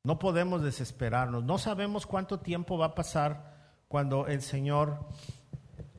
[0.03, 1.45] No podemos desesperarnos.
[1.45, 3.54] No sabemos cuánto tiempo va a pasar
[3.87, 5.07] cuando el Señor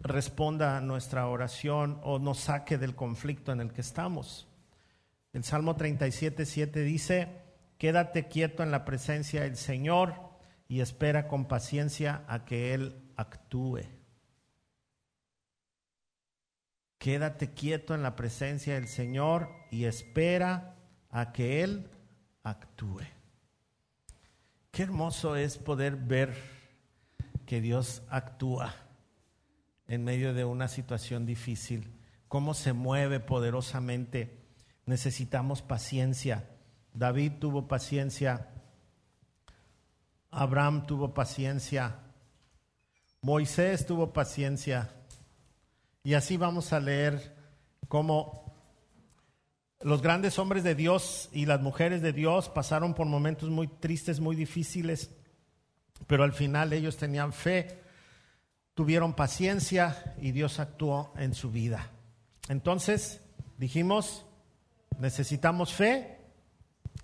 [0.00, 4.48] responda a nuestra oración o nos saque del conflicto en el que estamos.
[5.32, 7.28] El Salmo 37, 7 dice,
[7.78, 10.14] quédate quieto en la presencia del Señor
[10.68, 13.82] y espera con paciencia a que Él actúe.
[16.98, 20.76] Quédate quieto en la presencia del Señor y espera
[21.10, 21.90] a que Él
[22.42, 23.02] actúe.
[24.70, 26.55] Qué hermoso es poder ver
[27.46, 28.74] que Dios actúa
[29.88, 31.92] en medio de una situación difícil,
[32.28, 34.44] cómo se mueve poderosamente.
[34.84, 36.50] Necesitamos paciencia.
[36.92, 38.48] David tuvo paciencia,
[40.30, 42.00] Abraham tuvo paciencia,
[43.20, 44.90] Moisés tuvo paciencia.
[46.02, 47.36] Y así vamos a leer
[47.88, 48.54] cómo
[49.80, 54.20] los grandes hombres de Dios y las mujeres de Dios pasaron por momentos muy tristes,
[54.20, 55.10] muy difíciles
[56.06, 57.82] pero al final ellos tenían fe,
[58.74, 61.90] tuvieron paciencia y Dios actuó en su vida.
[62.48, 63.20] Entonces,
[63.58, 64.26] dijimos,
[64.98, 66.20] necesitamos fe,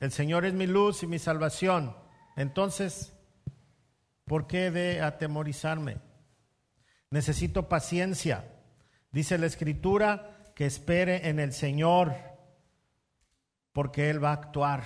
[0.00, 1.96] el Señor es mi luz y mi salvación.
[2.36, 3.12] Entonces,
[4.24, 5.98] ¿por qué de atemorizarme?
[7.10, 8.48] Necesito paciencia.
[9.10, 12.14] Dice la Escritura que espere en el Señor,
[13.72, 14.84] porque Él va a actuar,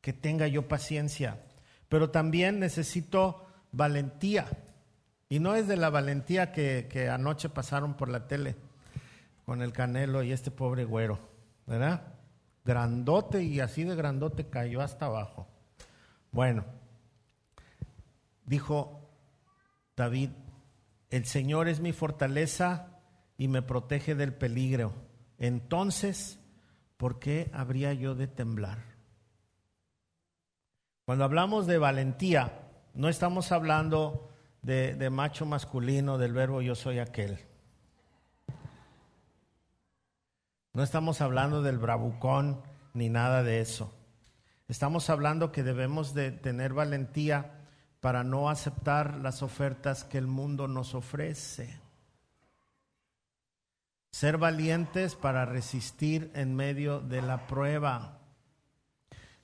[0.00, 1.43] que tenga yo paciencia
[1.94, 4.48] pero también necesito valentía.
[5.28, 8.56] Y no es de la valentía que, anoche pasaron por la tele
[9.46, 11.20] con el Canelo y este pobre güero,
[11.68, 12.14] ¿verdad?
[12.64, 15.46] Grandote y así de grandote cayó hasta abajo.
[16.32, 16.64] Bueno,
[18.44, 19.08] dijo
[19.96, 20.30] David,
[21.10, 22.88] el Señor es mi fortaleza
[23.38, 24.94] y me protege del peligro.
[25.38, 26.40] Entonces,
[26.96, 28.93] ¿por qué habría yo de temblar?
[31.04, 32.62] Cuando hablamos de valentía,
[32.94, 34.30] no estamos hablando
[34.62, 37.38] de, macho masculino, del verbo yo soy aquel.
[40.72, 42.62] No estamos hablando del bravucón
[42.94, 43.94] ni nada de eso.
[44.66, 47.60] Estamos hablando que debemos de tener valentía
[48.00, 51.80] para no aceptar las ofertas que el mundo nos ofrece.
[54.10, 58.20] Ser valientes para resistir en medio de la prueba.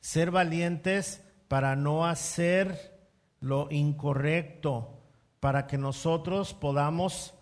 [0.01, 2.97] Ser valientes para no hacer
[3.41, 5.03] lo incorrecto,
[5.41, 7.35] para que nosotros podamos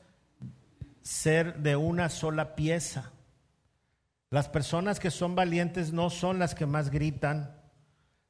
[1.02, 3.12] ser de una sola pieza.
[4.30, 7.54] Las personas que son valientes no son las que más gritan,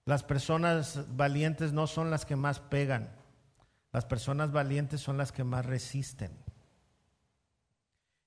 [0.05, 3.15] las personas valientes no son las que más pegan,
[3.93, 6.33] las personas valientes son las que más resisten.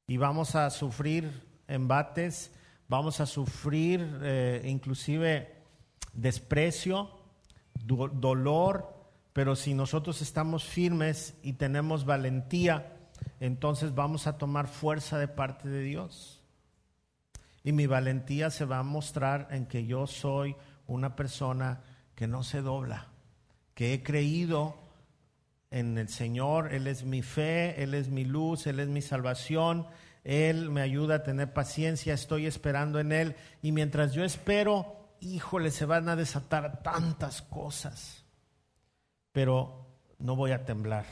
[0.08, 2.54] Y vamos a sufrir embates,
[2.88, 5.54] vamos a sufrir eh, inclusive
[6.14, 7.18] desprecio,
[7.74, 8.94] dolor,
[9.34, 12.98] pero si nosotros estamos firmes y tenemos valentía,
[13.40, 16.42] entonces vamos a tomar fuerza de parte de Dios.
[17.64, 20.56] Y mi valentía se va a mostrar en que yo soy
[20.88, 21.82] una persona
[22.16, 23.08] que no se dobla,
[23.74, 24.76] que he creído
[25.70, 29.88] en el Señor, Él es mi fe, Él es mi luz, Él es mi salvación,
[30.24, 35.72] Él me ayuda a tener paciencia, estoy esperando en Él y mientras yo espero, híjole,
[35.72, 38.26] se van a desatar tantas cosas.
[39.32, 39.88] Pero
[40.20, 41.06] no voy a temblar,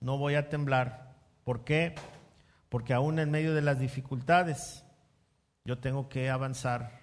[0.00, 1.14] no voy a temblar.
[1.44, 1.94] ¿Por qué?
[2.68, 4.84] Porque aún en medio de las dificultades,
[5.64, 6.98] yo tengo que avanzar,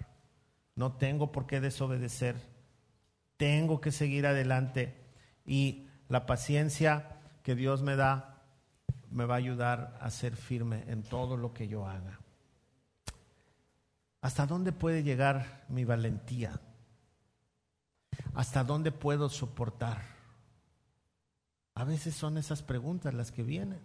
[0.74, 2.36] no tengo por qué desobedecer,
[3.36, 4.94] tengo que seguir adelante
[5.46, 8.42] y la paciencia que Dios me da
[9.10, 12.21] me va a ayudar a ser firme en todo lo que yo haga.
[14.22, 16.60] ¿Hasta dónde puede llegar mi valentía?
[18.34, 20.00] ¿Hasta dónde puedo soportar?
[21.74, 23.80] A veces son esas preguntas las que vienen.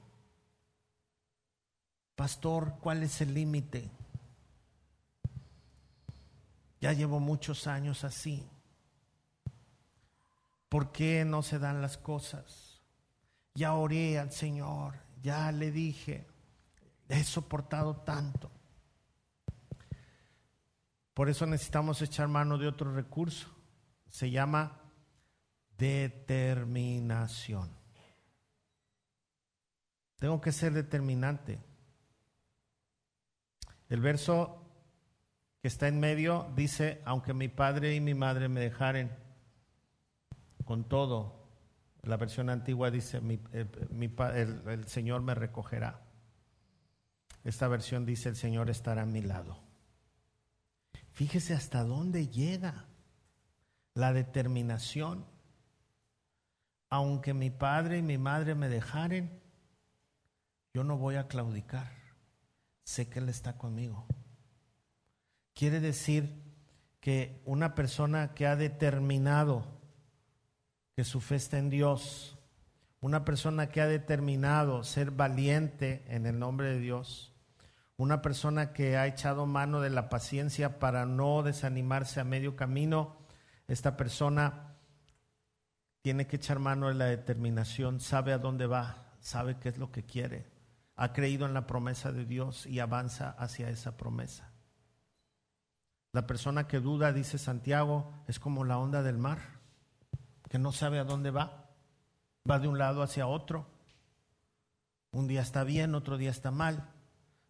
[2.15, 3.89] Pastor, ¿cuál es el límite?
[6.81, 8.47] Ya llevo muchos años así.
[10.69, 12.79] ¿Por qué no se dan las cosas?
[13.55, 16.27] Ya oré al Señor, ya le dije,
[17.09, 18.51] he soportado tanto.
[21.17, 23.47] Por eso necesitamos echar mano de otro recurso.
[24.07, 24.83] Se llama
[25.75, 27.71] determinación.
[30.19, 31.57] Tengo que ser determinante.
[33.89, 34.63] El verso
[35.59, 39.09] que está en medio dice, aunque mi padre y mi madre me dejaren,
[40.65, 41.49] con todo,
[42.03, 43.19] la versión antigua dice,
[43.53, 43.65] eh,
[44.67, 45.99] el, Señor me recogerá.
[47.43, 49.66] Esta versión dice, el Señor estará a mi lado.
[51.17, 52.85] Fíjese hasta dónde llega
[53.95, 55.25] la determinación.
[56.91, 59.41] Aunque mi padre y mi madre me dejaren,
[60.75, 61.91] yo no voy a claudicar.
[62.83, 64.05] Sé que Él está conmigo.
[65.55, 66.39] Quiere decir
[66.99, 69.65] que una persona que ha determinado
[70.95, 72.37] que su fe está en Dios,
[73.01, 77.33] una persona que ha determinado ser valiente en el nombre de Dios,
[77.97, 83.17] una persona que ha echado mano de la paciencia para no desanimarse a medio camino,
[83.67, 84.75] esta persona
[86.01, 89.91] tiene que echar mano de la determinación, sabe a dónde va, sabe qué es lo
[89.91, 90.45] que quiere,
[90.95, 94.51] ha creído en la promesa de Dios y avanza hacia esa promesa.
[96.13, 99.57] La persona que duda, dice Santiago, es como la onda del mar
[100.49, 101.65] que no sabe a dónde va,
[102.49, 103.67] va de un lado hacia otro.
[105.11, 106.89] Un día está bien, otro día está mal,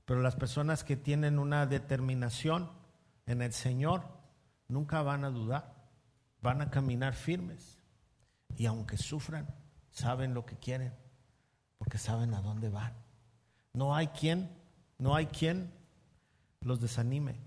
[0.08, 2.72] pero las personas que tienen una determinación
[3.26, 4.04] en el Señor
[4.70, 5.76] nunca van a dudar,
[6.42, 7.78] van a caminar firmes
[8.56, 9.54] y aunque sufran,
[9.92, 10.94] saben lo que quieren,
[11.78, 12.94] porque saben a dónde van.
[13.74, 14.50] No hay quien,
[14.98, 15.74] no hay quien
[16.62, 17.42] los desanime.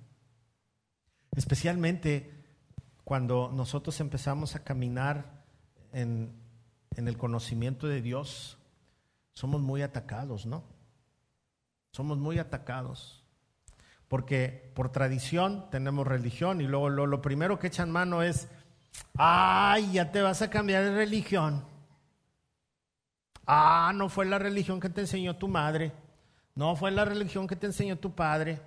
[1.35, 2.45] Especialmente
[3.05, 5.47] cuando nosotros empezamos a caminar
[5.93, 6.39] en,
[6.95, 8.59] el conocimiento de Dios,
[9.33, 10.63] somos muy atacados, ¿no?
[11.93, 13.25] Somos muy atacados.
[14.09, 18.49] Porque por tradición tenemos religión y luego lo, lo, primero que echan mano es,
[19.17, 21.65] ay, ya te vas a cambiar de religión.
[23.47, 25.93] Ah, no fue la religión que te enseñó tu madre.
[26.55, 28.61] No fue la religión que te enseñó tu padre.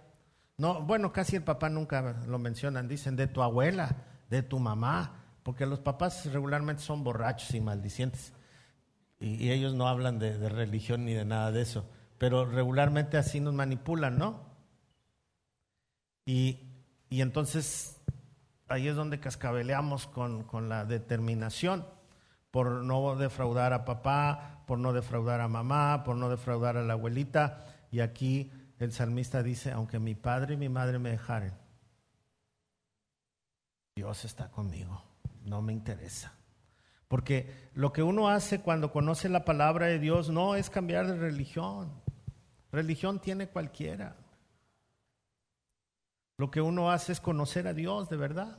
[0.57, 3.95] No, bueno, casi el papá nunca lo mencionan, dicen de tu abuela,
[4.29, 8.33] de tu mamá, porque los papás regularmente son borrachos y maldicientes.
[9.19, 11.85] Y, ellos no hablan de, religión ni de nada de eso.
[12.23, 14.39] Pero regularmente así nos manipulan, ¿no?
[16.25, 16.69] Y,
[17.09, 18.01] entonces
[18.69, 21.85] ahí es donde cascabeleamos con, con la determinación
[22.49, 26.93] por no defraudar a papá, por no defraudar a mamá, por no defraudar a la
[26.93, 27.65] abuelita.
[27.91, 31.51] Y aquí el salmista dice, aunque mi padre y mi madre me dejaren,
[33.97, 35.03] Dios está conmigo
[35.43, 36.35] no me interesa.
[37.09, 41.17] Porque lo que uno hace cuando conoce la palabra de Dios no es cambiar de
[41.17, 42.02] religión.
[42.73, 44.15] Religión tiene cualquiera.
[46.37, 48.57] Lo que uno hace es conocer a Dios de verdad.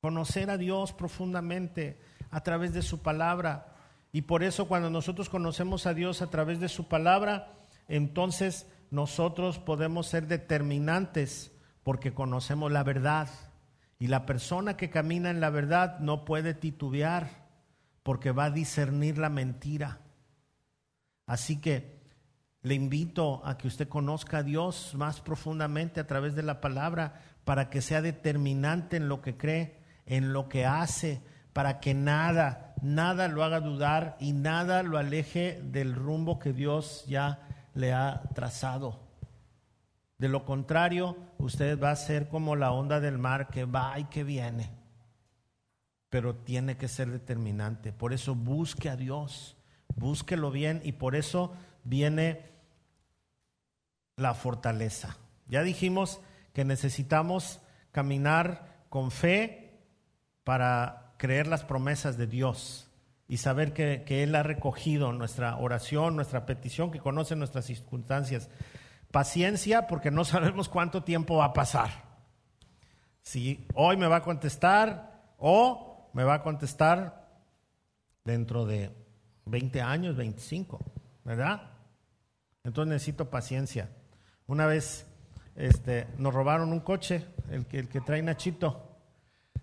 [0.00, 2.00] Conocer a Dios profundamente
[2.30, 3.74] a través de su palabra.
[4.12, 7.52] Y por eso cuando nosotros conocemos a Dios a través de su palabra,
[7.88, 11.50] entonces nosotros podemos ser determinantes
[11.82, 13.28] porque conocemos la verdad.
[13.98, 17.48] Y la persona que camina en la verdad no puede titubear
[18.04, 19.98] porque va a discernir la mentira.
[21.26, 21.93] Así que
[22.64, 27.20] le invito a que usted conozca a Dios más profundamente a través de la palabra
[27.44, 31.20] para que sea determinante en lo que cree, en lo que hace,
[31.52, 37.04] para que nada, nada lo haga dudar y nada lo aleje del rumbo que Dios
[37.06, 38.98] ya le ha trazado.
[40.16, 44.04] De lo contrario, usted va a ser como la onda del mar que va y
[44.04, 44.70] que viene.
[46.08, 47.92] Pero tiene que ser determinante.
[47.92, 49.58] Por eso busque a Dios,
[49.96, 51.52] búsquelo bien y por eso
[51.84, 52.53] viene
[54.16, 55.16] la fortaleza.
[55.46, 56.20] Ya dijimos
[56.52, 57.60] que necesitamos
[57.92, 59.80] caminar con fe
[60.44, 62.90] para creer las promesas de Dios
[63.26, 68.50] y saber que, Él ha recogido nuestra oración, nuestra petición, que conoce nuestras circunstancias.
[69.10, 71.90] Paciencia porque no sabemos cuánto tiempo va a pasar.
[73.22, 77.26] Si hoy me va a contestar o me va a contestar
[78.24, 78.94] dentro de
[79.46, 80.78] 20 años, 25,
[81.24, 81.70] ¿verdad?
[82.64, 83.90] Entonces necesito paciencia.
[84.46, 85.06] Una vez
[85.56, 88.98] este, nos robaron un coche, el que, el que trae Nachito,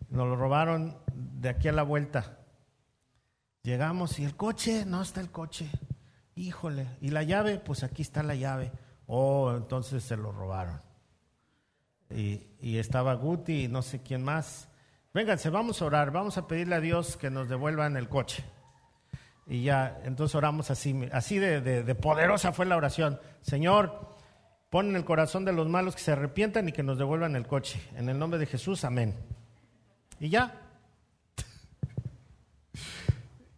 [0.09, 2.39] nos lo robaron de aquí a la vuelta.
[3.63, 5.69] Llegamos y el coche, no está el coche.
[6.35, 8.71] Híjole, y la llave, pues aquí está la llave.
[9.05, 10.81] Oh, entonces se lo robaron.
[12.09, 14.67] Y, y estaba Guti y no sé quién más.
[15.13, 18.43] Vénganse, vamos a orar, vamos a pedirle a Dios que nos devuelvan el coche.
[19.45, 23.19] Y ya, entonces oramos así, así de, poderosa fue la oración.
[23.41, 24.15] Señor,
[24.71, 27.45] pon en el corazón de los malos que se arrepientan y que nos devuelvan el
[27.45, 27.79] coche.
[27.95, 29.13] En el nombre de Jesús, amén.
[30.17, 30.61] Y ya.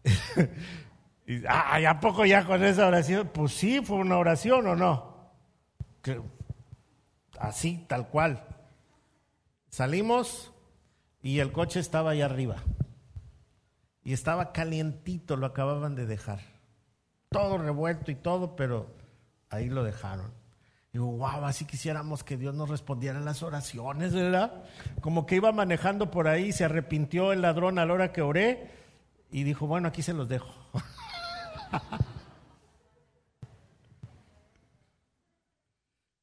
[1.28, 3.30] y, ¿a poco ya con esa oración?
[3.32, 5.32] Pues sí, fue una oración o no.
[7.39, 8.43] así, tal cual.
[9.70, 10.51] Salimos
[11.22, 12.55] y el coche estaba allá arriba.
[14.03, 16.39] Y estaba calientito, lo acababan de dejar.
[17.30, 18.95] Todo revuelto y todo, pero
[19.51, 20.43] ahí lo dejaron.
[20.94, 24.64] Digo, wow, así quisiéramos que Dios nos respondiera en las oraciones, ¿verdad?
[25.02, 28.70] Como que iba manejando por ahí, se arrepintió el ladrón a la hora que oré
[29.32, 30.54] y dijo, bueno, aquí se los dejo.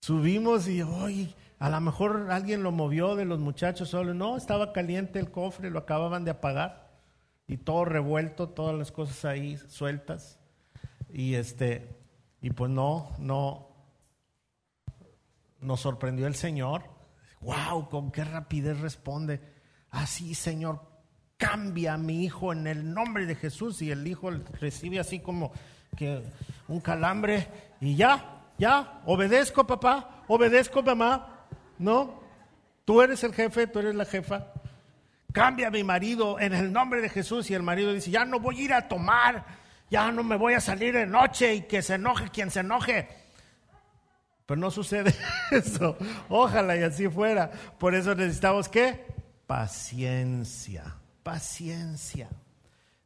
[0.03, 4.15] Subimos y, hoy a lo mejor alguien lo movió de los muchachos solo.
[4.15, 6.93] No, estaba caliente el cofre, lo acababan de apagar
[7.49, 10.39] y todo revuelto, todas las cosas ahí sueltas.
[11.13, 11.89] Y este,
[12.41, 13.70] y pues no, no,
[15.61, 16.83] nos sorprendió el Señor.
[17.41, 19.41] Wow, con qué rapidez responde.
[19.91, 20.81] Así, ah, Señor,
[21.37, 23.81] cambia a mi hijo en el nombre de Jesús.
[23.83, 24.31] Y el hijo
[24.61, 25.53] recibe así como
[25.97, 26.23] que
[26.69, 27.49] un calambre
[27.81, 31.47] y ya, ya, obedezco papá, obedezco mamá.
[31.79, 32.21] No,
[32.85, 34.53] tú eres el jefe, tú eres la jefa
[35.33, 38.41] cambia a mi marido en el nombre de Jesús y el marido dice, ya no
[38.41, 39.45] voy a ir a tomar,
[39.91, 43.09] ya no me voy a salir de noche y que se enoje quien se enoje.
[44.51, 45.15] Pero no sucede
[45.53, 45.97] eso.
[46.29, 47.53] Ojalá y así fuera.
[47.79, 49.07] Por eso necesitamos qué?
[49.47, 52.29] Paciencia, paciencia.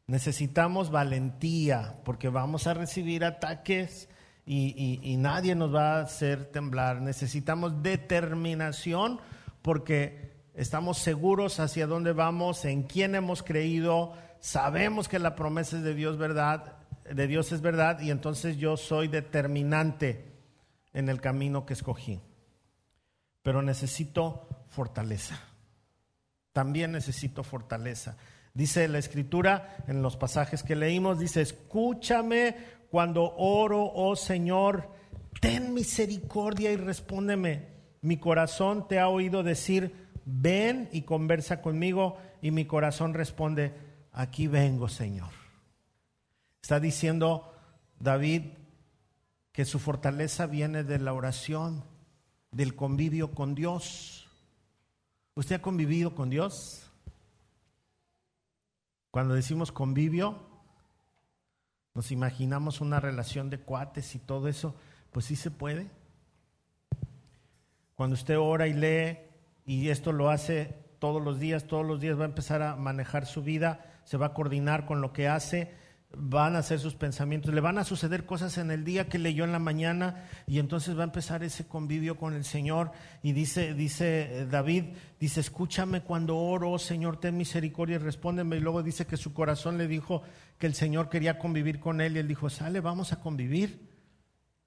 [0.07, 4.09] Necesitamos valentía porque vamos a recibir ataques
[4.43, 7.03] y, y nadie nos va a hacer temblar.
[7.03, 9.19] Necesitamos determinación
[9.61, 15.83] porque estamos seguros hacia dónde vamos, en quién hemos creído, sabemos que la promesa es
[15.83, 16.77] de Dios verdad,
[17.07, 20.33] de Dios es verdad y entonces yo soy determinante
[20.95, 22.19] en el camino que escogí.
[23.43, 25.39] Pero necesito fortaleza.
[26.53, 28.17] También necesito fortaleza.
[28.53, 32.55] Dice la escritura en los pasajes que leímos, dice, escúchame
[32.89, 34.89] cuando oro, oh Señor,
[35.41, 37.67] ten misericordia y respóndeme.
[38.01, 43.73] Mi corazón te ha oído decir, ven y conversa conmigo y mi corazón responde,
[44.13, 45.31] aquí vengo, Señor.
[46.61, 47.53] Está diciendo
[47.99, 48.43] David
[49.55, 51.85] que su fortaleza viene de la oración,
[52.51, 54.27] del convivio con Dios.
[55.33, 56.91] ¿Usted ha convivido con Dios?
[59.11, 60.45] Cuando decimos convivio,
[61.93, 64.75] nos imaginamos una relación de cuates y todo eso,
[65.13, 65.89] pues sí se puede.
[67.95, 69.19] Cuando usted ora y lee
[69.65, 73.25] y esto lo hace todos los días, todos los días va a empezar a manejar
[73.25, 75.73] su vida, se va a coordinar con lo que hace,
[76.17, 79.43] van a hacer sus pensamientos, le van a suceder cosas en el día que leyó
[79.43, 82.91] en la mañana y entonces va a empezar ese convivio con el Señor
[83.23, 84.85] y dice, dice eh, David,
[85.19, 89.33] dice, escúchame cuando oro, oh Señor, ten misericordia y respóndeme y luego dice que su
[89.33, 90.23] corazón le dijo
[90.57, 93.89] que el Señor quería convivir con él y él dijo, sale, vamos a convivir.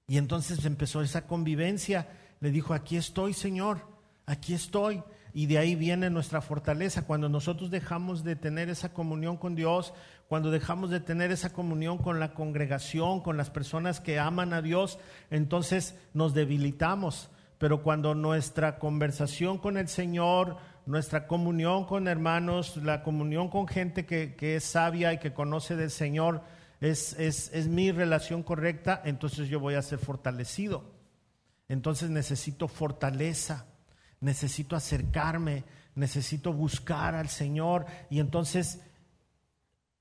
[0.07, 2.07] Y entonces empezó esa convivencia,
[2.39, 5.03] le dijo, aquí estoy, Señor aquí estoy.
[5.33, 7.05] Y de ahí viene nuestra fortaleza.
[7.05, 9.93] Cuando nosotros dejamos de tener esa comunión con Dios,
[10.29, 14.61] cuando dejamos de tener esa comunión con la congregación, con las personas que aman a
[14.61, 14.99] Dios,
[15.31, 17.31] entonces nos debilitamos.
[17.57, 24.05] Pero cuando nuestra conversación con el Señor, nuestra comunión con hermanos, la comunión con gente
[24.05, 26.43] que, es sabia y que conoce del Señor,
[26.79, 30.93] es, es mi relación correcta, entonces yo voy a ser fortalecido.
[31.67, 33.65] Entonces necesito fortaleza
[34.21, 35.63] necesito acercarme,
[35.95, 38.81] necesito buscar al Señor y entonces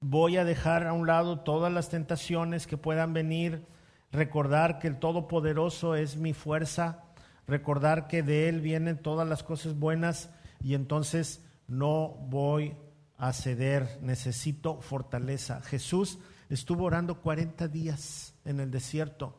[0.00, 3.66] voy a dejar a un lado todas las tentaciones que puedan venir,
[4.12, 7.04] recordar que el Todopoderoso es mi fuerza,
[7.46, 10.30] recordar que de Él vienen todas las cosas buenas
[10.62, 12.76] y entonces no voy
[13.16, 15.60] a ceder, necesito fortaleza.
[15.62, 16.18] Jesús
[16.48, 19.36] estuvo orando 40 días en el desierto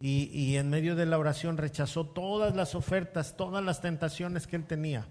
[0.00, 4.54] y, y, en medio de la oración rechazó todas las ofertas, todas las tentaciones que
[4.54, 5.08] él tenía.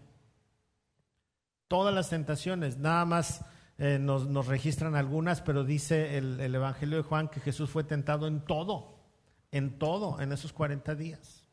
[1.68, 3.44] Todas las tentaciones, nada más
[3.78, 7.84] eh, nos, nos, registran algunas, pero dice el, el Evangelio de Juan que Jesús fue
[7.84, 8.98] tentado en todo,
[9.52, 11.48] en todo, en esos 40 días.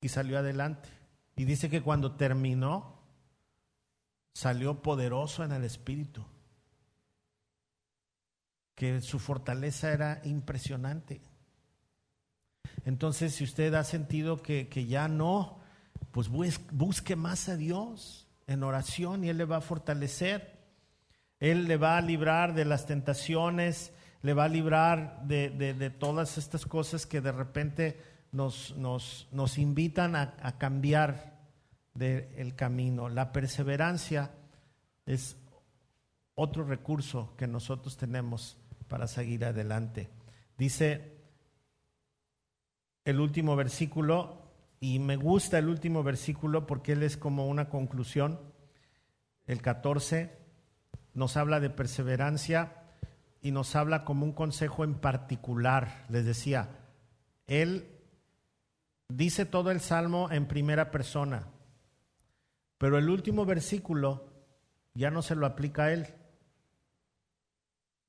[0.00, 0.90] Y salió adelante.
[1.36, 2.98] Y dice que cuando terminó,
[4.34, 6.24] salió poderoso en el Espíritu
[8.78, 11.20] que su fortaleza era impresionante.
[12.84, 15.58] Entonces, si usted ha sentido que, que ya no,
[16.12, 20.58] pues busque más a Dios en oración y Él le va a fortalecer.
[21.38, 23.92] Él le va a librar de las tentaciones,
[24.22, 29.58] le va a librar de, de, todas estas cosas que de repente nos, nos, nos
[29.58, 31.38] invitan a, a cambiar
[31.94, 33.08] del camino.
[33.08, 34.32] La perseverancia
[35.06, 35.36] es
[36.34, 38.56] otro recurso que nosotros tenemos
[38.88, 40.08] para seguir adelante.
[40.56, 41.18] Dice
[43.04, 44.37] el último versículo,
[44.80, 48.40] y me gusta el último versículo porque él es como una conclusión.
[49.46, 50.38] El 14
[51.14, 52.84] nos habla de perseverancia
[53.40, 56.06] y nos habla como un consejo en particular.
[56.08, 56.68] Les decía,
[57.46, 57.88] él
[59.08, 61.48] dice todo el salmo en primera persona,
[62.78, 64.28] pero el último versículo
[64.94, 66.14] ya no se lo aplica a él,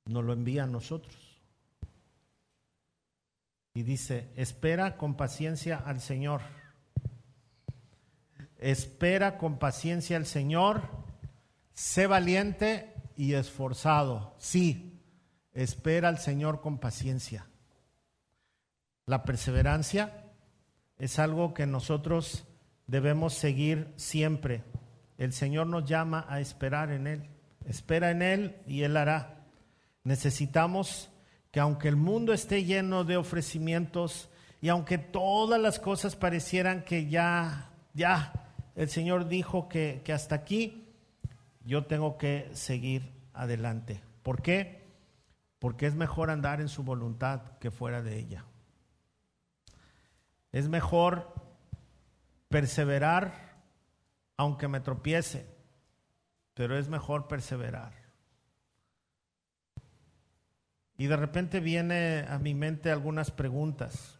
[0.06, 1.16] nos lo envía a nosotros.
[3.74, 6.42] Y dice, espera con paciencia al Señor.
[8.60, 10.82] Espera con paciencia al Señor.
[11.72, 14.34] Sé valiente y esforzado.
[14.38, 15.00] Sí,
[15.52, 17.46] espera al Señor con paciencia.
[19.06, 20.26] La perseverancia
[20.98, 22.44] es algo que nosotros
[22.86, 24.62] debemos seguir siempre.
[25.16, 27.30] El Señor nos llama a esperar en Él.
[27.64, 29.46] Espera en Él y Él hará.
[30.04, 31.10] Necesitamos
[31.50, 34.28] que aunque el mundo esté lleno de ofrecimientos
[34.60, 38.39] y aunque todas las cosas parecieran que ya, ya,
[38.74, 40.88] el Señor dijo que, que hasta aquí,
[41.64, 44.00] yo tengo que seguir adelante.
[44.22, 44.86] ¿Por qué?
[45.58, 48.44] Porque es mejor andar en su voluntad que fuera de ella.
[50.52, 51.34] Es mejor
[52.48, 53.50] perseverar
[54.36, 55.46] aunque me tropiece,
[56.54, 57.92] pero es mejor perseverar.
[60.96, 64.19] Y de repente viene a mi mente algunas preguntas.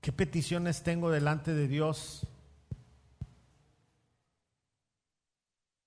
[0.00, 2.26] ¿Qué peticiones tengo delante de Dios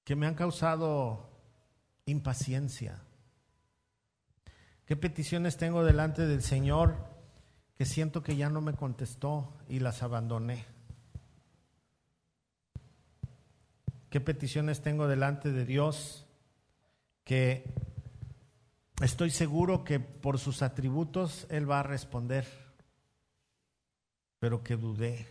[0.04, 1.30] que me han causado
[2.06, 3.02] impaciencia?
[4.86, 6.96] ¿Qué peticiones tengo delante del Señor
[7.76, 10.66] que siento que ya no me contestó y las abandoné?
[14.10, 16.28] ¿Qué peticiones tengo delante de Dios
[17.24, 17.74] que
[19.02, 22.46] Estoy seguro que por sus atributos Él va a responder,
[24.44, 25.26] pero que dudé.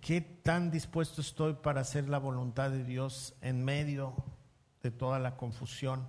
[0.00, 4.14] ¿Qué tan dispuesto estoy para hacer la voluntad de Dios en medio
[4.82, 6.08] de toda la confusión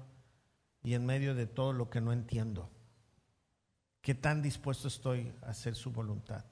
[0.81, 2.69] y en medio de todo lo que no entiendo?
[3.99, 6.45] ¿Qué tan dispuesto estoy a hacer su voluntad?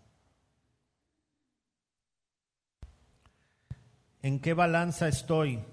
[4.22, 5.64] ¿En qué balanza estoy?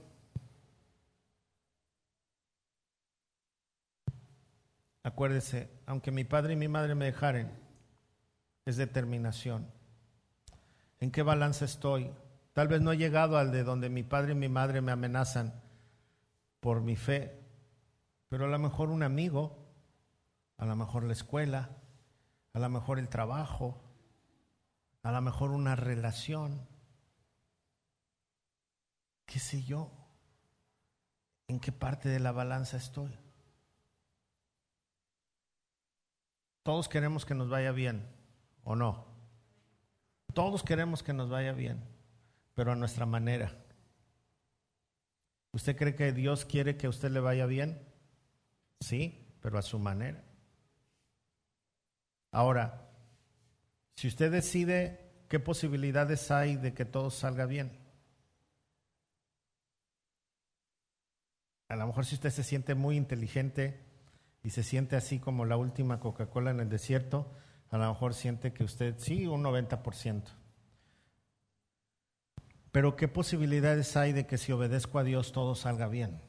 [5.03, 7.51] Acuérdese, aunque mi padre y mi madre me dejaren,
[8.65, 9.67] es determinación.
[10.99, 12.11] ¿En qué balanza estoy?
[12.53, 15.55] Tal vez no he llegado al de donde mi padre y mi madre me amenazan
[16.61, 17.41] por mi fe,
[18.29, 19.57] pero a lo mejor un amigo,
[20.59, 21.71] a lo mejor la escuela,
[22.53, 23.83] a lo mejor el trabajo,
[25.03, 26.69] a lo mejor una relación
[29.31, 29.93] qué sé yo,
[31.47, 33.17] en qué parte de la balanza estoy.
[36.71, 38.07] Todos queremos que nos vaya bien,
[38.63, 39.05] ¿o no?
[40.35, 41.83] Todos queremos que nos vaya bien,
[42.55, 43.53] pero a nuestra manera.
[45.51, 47.83] ¿Usted cree que Dios quiere que a usted le vaya bien?
[48.79, 50.23] Sí, pero a su manera.
[52.31, 52.89] Ahora,
[53.97, 57.77] si usted decide qué posibilidades hay de que todo salga bien,
[61.67, 63.90] a lo mejor si usted se siente muy inteligente
[64.43, 67.31] y se siente así como la última Coca-Cola en el desierto,
[67.71, 70.23] a lo mejor siente que usted sí, un 90%.
[72.73, 76.21] Pero ¿qué posibilidades hay de que si obedezco a Dios todo salga bien?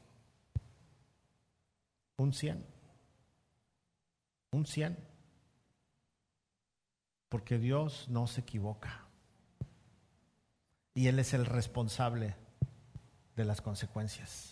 [2.16, 2.66] Un 100.
[4.50, 4.98] Un 100.
[7.28, 9.06] Porque Dios no se equivoca.
[10.94, 12.34] Y Él es el responsable
[13.36, 14.51] de las consecuencias.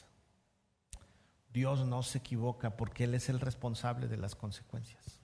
[1.53, 5.21] Dios no se equivoca porque Él es el responsable de las consecuencias.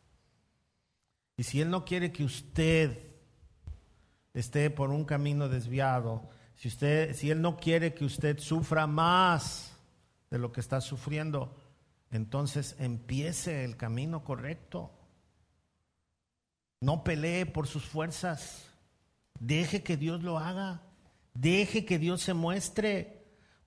[1.37, 3.15] Y si Él no quiere que usted
[4.35, 9.77] esté por un camino desviado, si, usted, si Él no quiere que usted sufra más
[10.31, 11.55] de lo que está sufriendo,
[12.11, 14.91] entonces empiece el camino correcto.
[16.81, 18.65] No pelee por sus fuerzas.
[19.39, 20.83] Deje que Dios lo haga.
[21.35, 23.16] Deje que Dios se muestre.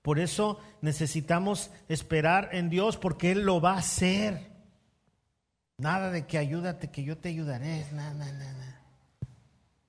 [0.02, 4.50] Por eso necesitamos esperar en Dios porque Él lo va a hacer.
[5.76, 7.86] Nada de que ayúdate, que yo te ayudaré.
[7.92, 8.80] Nada, nada, nada.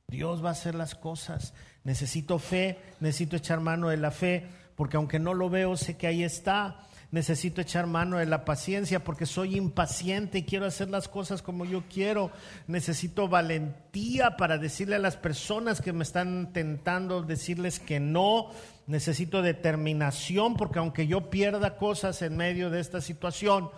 [0.08, 1.54] Dios va a hacer las cosas.
[1.84, 6.08] Necesito fe, necesito echar mano de la fe, porque aunque no lo veo, sé que
[6.08, 6.82] ahí está.
[7.12, 11.66] Necesito echar mano de la paciencia porque soy impaciente y quiero hacer las cosas como
[11.66, 12.32] yo quiero.
[12.68, 18.52] Necesito valentía para decirle a las personas que me están tentando decirles que no.
[18.88, 23.72] Necesito determinación porque aunque yo pierda cosas en medio de esta situación,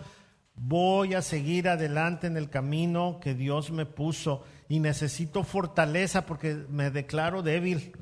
[0.54, 6.54] voy a seguir adelante en el camino que Dios me puso y necesito fortaleza porque
[6.68, 7.96] me declaro débil,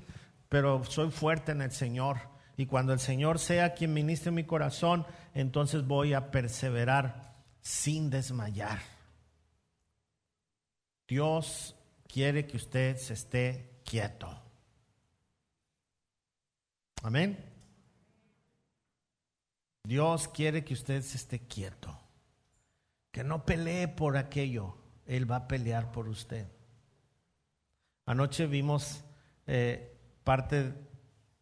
[0.50, 2.18] pero soy fuerte en el Señor.
[2.56, 8.80] Y cuando el Señor sea quien ministre mi corazón, entonces voy a perseverar sin desmayar.
[11.08, 11.76] Dios
[12.06, 14.28] quiere que usted se esté quieto.
[17.02, 17.38] Amén.
[19.84, 21.98] Dios quiere que usted se esté quieto.
[23.10, 24.76] Que no pelee por aquello.
[25.06, 26.46] Él va a pelear por usted.
[28.06, 29.04] Anoche vimos
[29.46, 30.74] eh, parte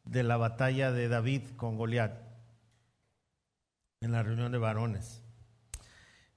[0.05, 2.30] de la batalla de David con Goliat
[4.01, 5.23] en la reunión de varones.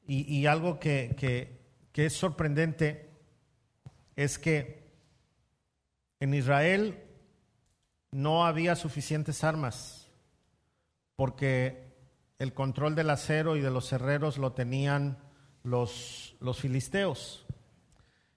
[0.05, 3.09] Y, algo que, que, es sorprendente
[4.17, 4.91] es que
[6.19, 7.01] en Israel
[8.11, 10.11] no había suficientes armas
[11.15, 11.95] porque
[12.37, 15.17] el control del acero y de los herreros lo tenían
[15.63, 17.45] los, los filisteos.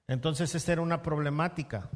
[0.06, 1.90] Entonces esta era una problemática.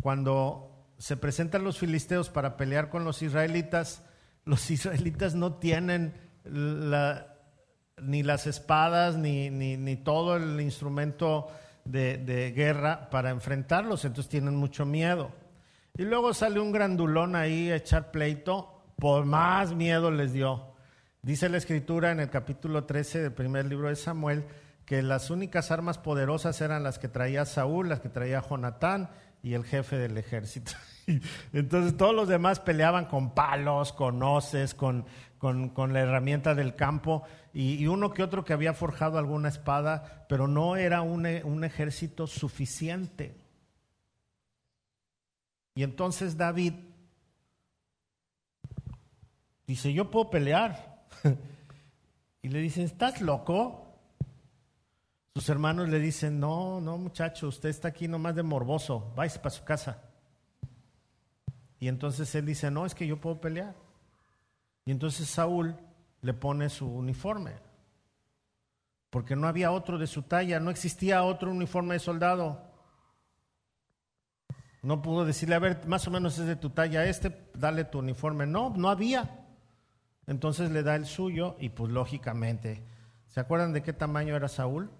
[0.00, 4.04] Cuando se presentan los filisteos para pelear con los israelitas,
[4.48, 6.14] los israelitas no tienen
[8.00, 11.48] ni las espadas ni, todo el instrumento
[11.84, 15.30] de, de, guerra para enfrentarlos, entonces tienen mucho miedo.
[15.98, 20.72] Y luego sale un grandulón ahí a echar pleito, por más miedo les dio.
[21.20, 24.46] Dice la escritura en el capítulo 13 del primer libro de Samuel
[24.86, 29.10] que las únicas armas poderosas eran las que traía Saúl, las que traía Jonatán
[29.42, 30.72] y el jefe del ejército.
[31.52, 35.06] Entonces todos los demás peleaban con palos, con hoces, con,
[35.38, 37.22] con, la herramienta del campo
[37.52, 42.26] y, uno que otro que había forjado alguna espada, pero no era un, un ejército
[42.26, 43.36] suficiente.
[45.74, 46.74] Y entonces David
[49.66, 51.06] dice, yo puedo pelear.
[52.42, 53.87] y le dicen, ¿estás loco?
[55.34, 59.54] Sus hermanos le dicen, no, no muchacho, usted está aquí nomás de morboso, váyase para
[59.54, 60.02] su casa.
[61.78, 63.74] Y entonces él dice, no, es que yo puedo pelear.
[64.84, 65.76] Y entonces Saúl
[66.22, 67.52] le pone su uniforme,
[69.10, 72.68] porque no había otro de su talla, no existía otro uniforme de soldado.
[74.82, 77.98] No pudo decirle, a ver, más o menos es de tu talla este, dale tu
[77.98, 78.46] uniforme.
[78.46, 79.44] No, no había.
[80.26, 82.82] Entonces le da el suyo y pues lógicamente,
[83.28, 84.90] ¿se acuerdan de qué tamaño era Saúl?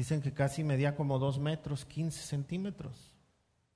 [0.00, 3.12] Dicen que casi medía como dos metros, 15 centímetros.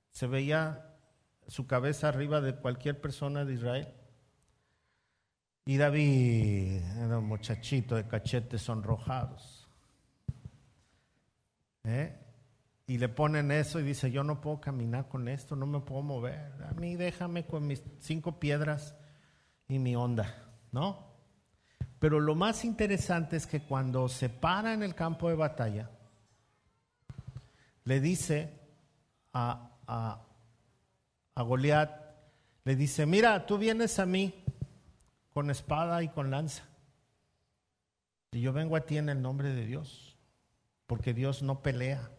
[0.09, 0.97] Se veía
[1.45, 3.93] su cabeza arriba de cualquier persona de Israel.
[5.65, 9.67] Y David era un muchachito de cachetes sonrojados.
[11.83, 12.17] ¿Eh?
[12.87, 16.01] Y le ponen eso y dice, yo no puedo caminar con esto, no me puedo
[16.01, 16.53] mover.
[16.67, 18.95] A mí déjame con mis cinco piedras
[19.67, 20.35] y mi onda,
[20.71, 21.05] ¿no?
[21.99, 25.91] Pero lo más interesante es que cuando se para en el campo de batalla,
[27.85, 28.59] le dice
[29.33, 30.25] a, a,
[31.35, 32.05] a Goliat,
[32.63, 34.43] le dice, mira, tú vienes a mí
[35.33, 36.63] con espada y con lanza.
[38.31, 40.17] Y yo vengo a ti en el nombre de Dios,
[40.87, 42.11] porque Dios no pelea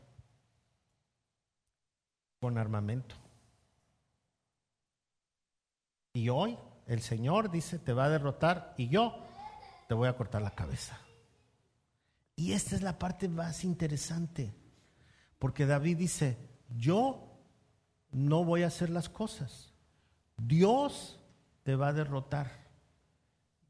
[2.41, 3.17] con armamento.
[6.13, 6.57] Y hoy
[6.87, 9.23] el Señor dice, te va a derrotar y yo
[9.89, 10.99] te voy a cortar la cabeza.
[12.37, 14.55] Y esta es la parte más interesante.
[15.39, 16.39] Porque David dice,
[16.77, 17.27] yo
[18.11, 19.73] no voy a hacer las cosas.
[20.39, 21.19] Dios
[21.63, 22.51] te va a derrotar.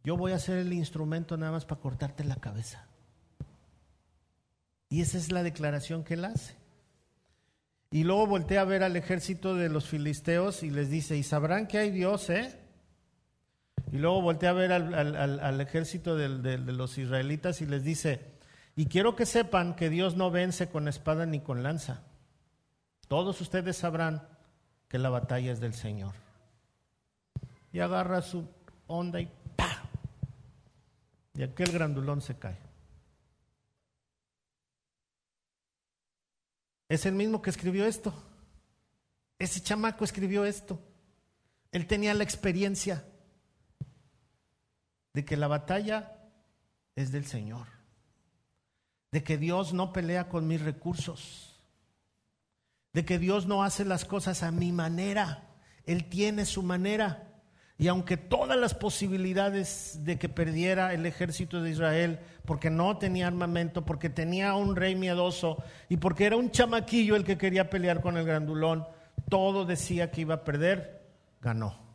[0.04, 2.86] Yo voy a ser el instrumento nada más para cortarte la cabeza.
[4.88, 6.54] Y esa es la declaración que él hace.
[7.90, 11.66] Y luego voltea a ver al ejército de los filisteos y les dice, ¿y sabrán
[11.66, 12.60] que hay Dios, eh?
[13.92, 18.35] Y luego voltea a ver al, ejército de los israelitas y les dice,
[18.76, 22.02] y quiero que sepan que Dios no vence con espada ni con lanza.
[23.08, 24.28] Todos ustedes sabrán
[24.88, 26.14] que la batalla es del Señor.
[27.72, 28.46] Y agarra su
[28.86, 29.82] onda y ¡pa!
[31.34, 32.58] Y aquel grandulón se cae.
[36.90, 38.12] Es el mismo que escribió esto.
[39.38, 40.78] Ese chamaco escribió esto.
[41.72, 43.04] Él tenía la experiencia
[45.14, 46.12] de que la batalla
[46.94, 47.75] es del Señor.
[49.12, 51.62] De que Dios no pelea con mis recursos.
[52.92, 55.44] De que Dios no hace las cosas a mi manera.
[55.84, 57.26] Él tiene su manera.
[57.78, 63.26] Y aunque todas las posibilidades de que perdiera el ejército de Israel, porque no tenía
[63.26, 68.00] armamento, porque tenía un rey miedoso y porque era un chamaquillo el que quería pelear
[68.00, 68.86] con el grandulón,
[69.28, 71.02] todo decía que iba a perder,
[71.42, 71.85] ganó.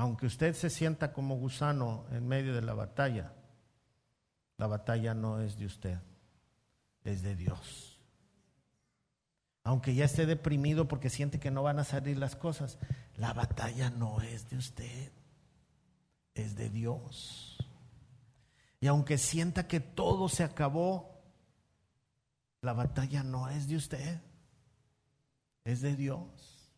[0.00, 3.34] Aunque usted se sienta como gusano en medio de la batalla,
[4.56, 5.98] la batalla no es de usted,
[7.04, 7.90] es de Dios
[9.62, 12.78] aunque ya esté deprimido porque siente que no van a salir las cosas,
[13.16, 15.12] la batalla no es de usted,
[16.34, 17.58] es de Dios.
[18.80, 21.22] Y aunque sienta que todo se acabó,
[22.62, 24.20] la batalla no es de usted,
[25.64, 26.72] es de Dios.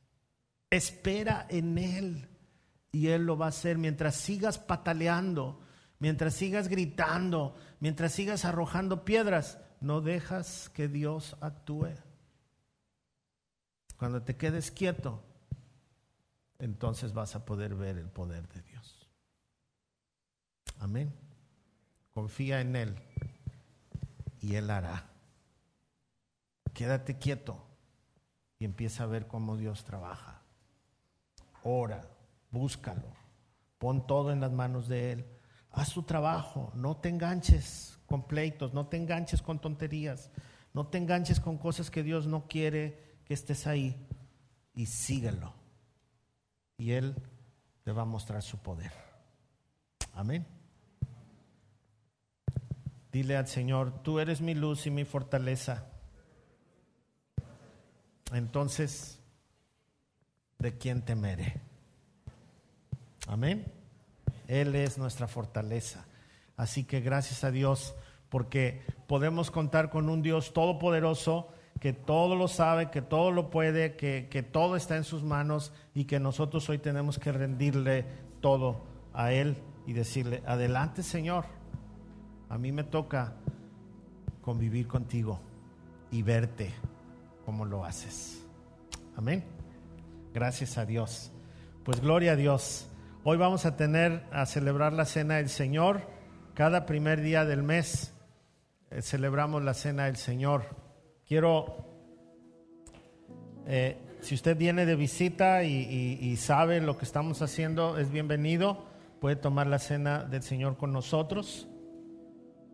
[0.68, 2.29] Espera en Él
[2.93, 5.61] y Él lo va a hacer mientras sigas pataleando,
[5.99, 11.95] mientras sigas gritando, mientras sigas arrojando piedras, no dejas que Dios actúe.
[13.97, 15.24] Cuando te quedes quieto,
[16.59, 19.09] entonces vas a poder ver el poder de Dios.
[20.78, 21.12] Amén.
[22.12, 22.97] Confía en Él
[24.40, 25.09] y Él hará.
[26.74, 27.64] Quédate quieto
[28.59, 30.43] y empieza a ver cómo Dios trabaja.
[31.62, 32.11] Ora,
[32.53, 33.12] búscalo,
[33.78, 35.26] pon todo en las manos de Él.
[35.70, 40.30] Haz su trabajo, no te enganches con pleitos, no te enganches con tonterías,
[40.74, 44.07] no te enganches con cosas que Dios no quiere que estés ahí
[44.74, 45.55] y síguelo.
[46.76, 47.16] Y Él
[47.82, 48.92] te va a mostrar su poder.
[50.12, 50.46] Amén.
[53.11, 55.86] Dile al Señor, tú eres mi luz y mi fortaleza.
[58.32, 59.20] Entonces,
[60.59, 61.72] ¿de quién temeré?
[63.27, 63.73] Amén.
[64.49, 66.07] Él es nuestra fortaleza.
[66.57, 67.95] Así que gracias a Dios
[68.29, 71.49] porque podemos contar con un Dios todopoderoso
[71.81, 75.73] que todo lo sabe, que todo lo puede, que, que todo está en sus manos
[75.95, 78.07] y que nosotros hoy tenemos que rendirle
[78.41, 79.57] todo a Él
[79.87, 81.45] y decirle, adelante Señor,
[82.49, 83.35] a mí me toca
[84.43, 85.41] convivir contigo
[86.11, 86.73] y verte
[87.45, 88.47] como lo haces.
[89.16, 89.45] Amén.
[90.33, 91.33] Gracias a Dios.
[91.85, 92.89] Pues gloria a Dios.
[93.25, 96.01] Hoy vamos a tener a celebrar la cena del Señor.
[96.55, 98.12] Cada primer día del mes
[98.91, 100.64] eh, celebramos la cena del Señor.
[101.25, 101.87] Quiero,
[103.64, 108.87] eh, si usted viene de visita y, sabe lo que estamos haciendo, es bienvenido.
[109.20, 111.68] Puede tomar la cena del Señor con nosotros.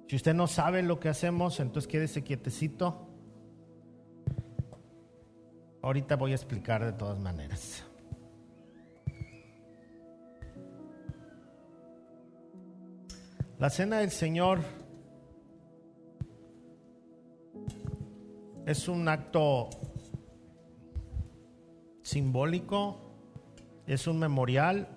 [0.07, 3.07] Si usted no sabe lo que hacemos, entonces quédese quietecito.
[5.83, 7.88] Ahorita voy a explicar de todas maneras.
[13.59, 14.61] La cena del Señor
[18.67, 19.69] es un acto
[22.03, 23.01] simbólico,
[23.89, 24.89] es un memorial,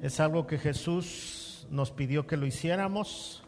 [0.00, 3.42] es algo que Jesús nos pidió que lo hiciéramos.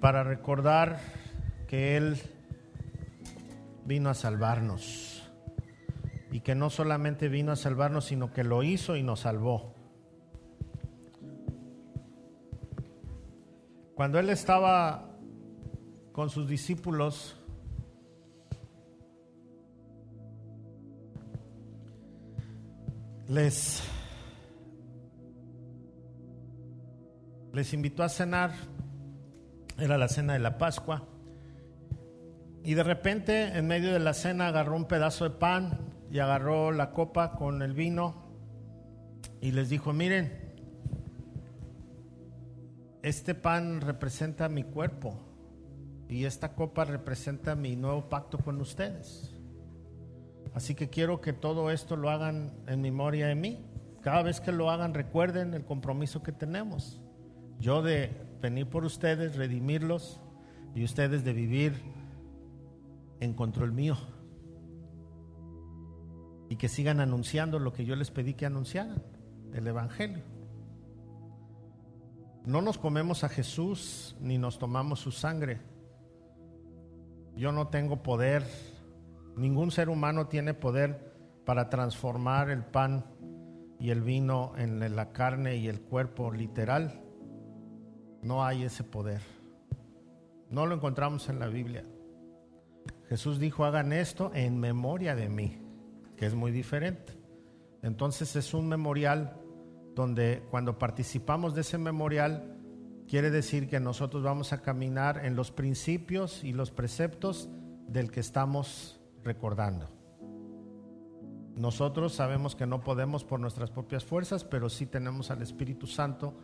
[0.00, 1.00] para recordar
[1.66, 2.20] que Él
[3.86, 5.13] vino a salvarnos
[6.44, 9.74] que no solamente vino a salvarnos, sino que lo hizo y nos salvó.
[13.94, 15.10] Cuando él estaba
[16.12, 17.34] con sus discípulos,
[23.26, 23.82] les,
[27.54, 28.52] les invitó a cenar,
[29.78, 31.08] era la cena de la Pascua,
[32.62, 36.70] y de repente en medio de la cena agarró un pedazo de pan y agarró
[36.70, 38.14] la copa con el vino
[39.40, 40.54] y les dijo, miren,
[43.02, 45.18] este pan representa mi cuerpo
[46.08, 49.34] y esta copa representa mi nuevo pacto con ustedes.
[50.54, 53.66] Así que quiero que todo esto lo hagan en memoria de mí.
[54.00, 57.00] Cada vez que lo hagan, recuerden el compromiso que tenemos.
[57.58, 60.20] Yo de venir por ustedes, redimirlos,
[60.76, 61.72] y ustedes de vivir
[63.18, 63.96] en control mío.
[66.48, 69.02] Y que sigan anunciando lo que yo les pedí que anunciaran,
[69.52, 70.22] el Evangelio.
[72.44, 75.60] No nos comemos a Jesús ni nos tomamos su sangre.
[77.36, 78.44] Yo no tengo poder,
[79.36, 81.14] ningún ser humano tiene poder
[81.46, 83.06] para transformar el pan
[83.80, 87.02] y el vino en la carne y el cuerpo literal.
[88.22, 89.20] No hay ese poder.
[90.50, 91.84] No lo encontramos en la Biblia.
[93.08, 95.58] Jesús dijo, hagan esto en memoria de mí,
[96.16, 97.12] que es muy diferente.
[97.82, 99.40] Entonces es un memorial
[99.94, 102.56] donde cuando participamos de ese memorial,
[103.08, 107.48] quiere decir que nosotros vamos a caminar en los principios y los preceptos
[107.86, 109.88] del que estamos recordando.
[111.56, 116.34] Nosotros sabemos que no podemos por nuestras propias fuerzas, pero sí tenemos al Espíritu Santo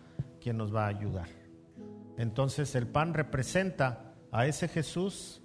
[0.41, 1.29] quien nos va a ayudar.
[2.17, 5.43] Entonces el pan representa a ese Jesús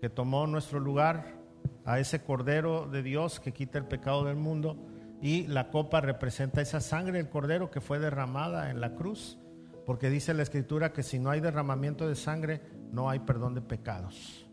[0.00, 1.35] que tomó nuestro lugar,
[1.84, 4.76] a ese Cordero de Dios que quita el pecado del mundo,
[5.20, 9.38] y la copa representa esa sangre del Cordero que fue derramada en la cruz,
[9.86, 12.60] porque dice la Escritura que si no hay derramamiento de sangre,
[12.92, 14.46] no hay perdón de pecados.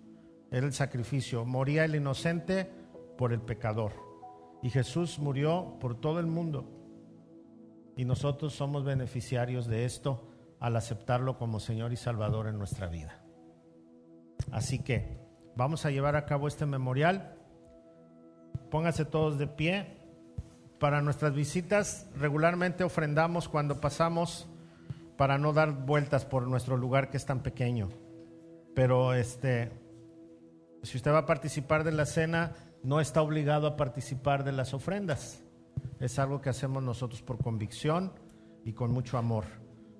[0.51, 2.69] Era el sacrificio, moría el inocente
[3.17, 3.93] por el pecador,
[4.61, 6.69] y Jesús murió por todo el mundo,
[7.97, 13.23] y nosotros somos beneficiarios de esto al aceptarlo como Señor y Salvador en nuestra vida.
[14.51, 15.22] Así que
[15.55, 17.35] vamos a llevar a cabo este memorial.
[18.69, 19.97] Pónganse todos de pie.
[20.79, 24.47] Para nuestras visitas regularmente ofrendamos cuando pasamos
[25.17, 27.89] para no dar vueltas por nuestro lugar que es tan pequeño.
[28.75, 29.71] Pero este
[30.83, 34.73] si usted va a participar de la cena, no está obligado a participar de las
[34.73, 35.41] ofrendas.
[35.99, 38.11] Es algo que hacemos nosotros por convicción
[38.65, 39.45] y con mucho amor.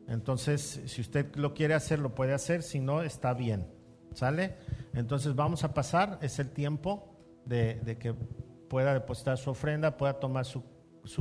[0.07, 3.72] Entonces, si usted lo quiere hacer, lo puede hacer, si no, está bien.
[4.14, 4.55] ¿Sale?
[4.93, 10.45] Entonces vamos a pasar, es el tiempo de, que pueda depositar su ofrenda, pueda tomar
[10.45, 10.64] su,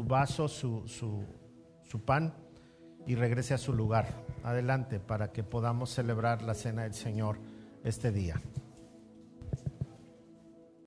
[0.04, 2.34] vaso, su, su pan
[3.06, 4.08] y regrese a su lugar.
[4.44, 7.38] Adelante para que podamos celebrar la cena del Señor
[7.84, 8.40] este día.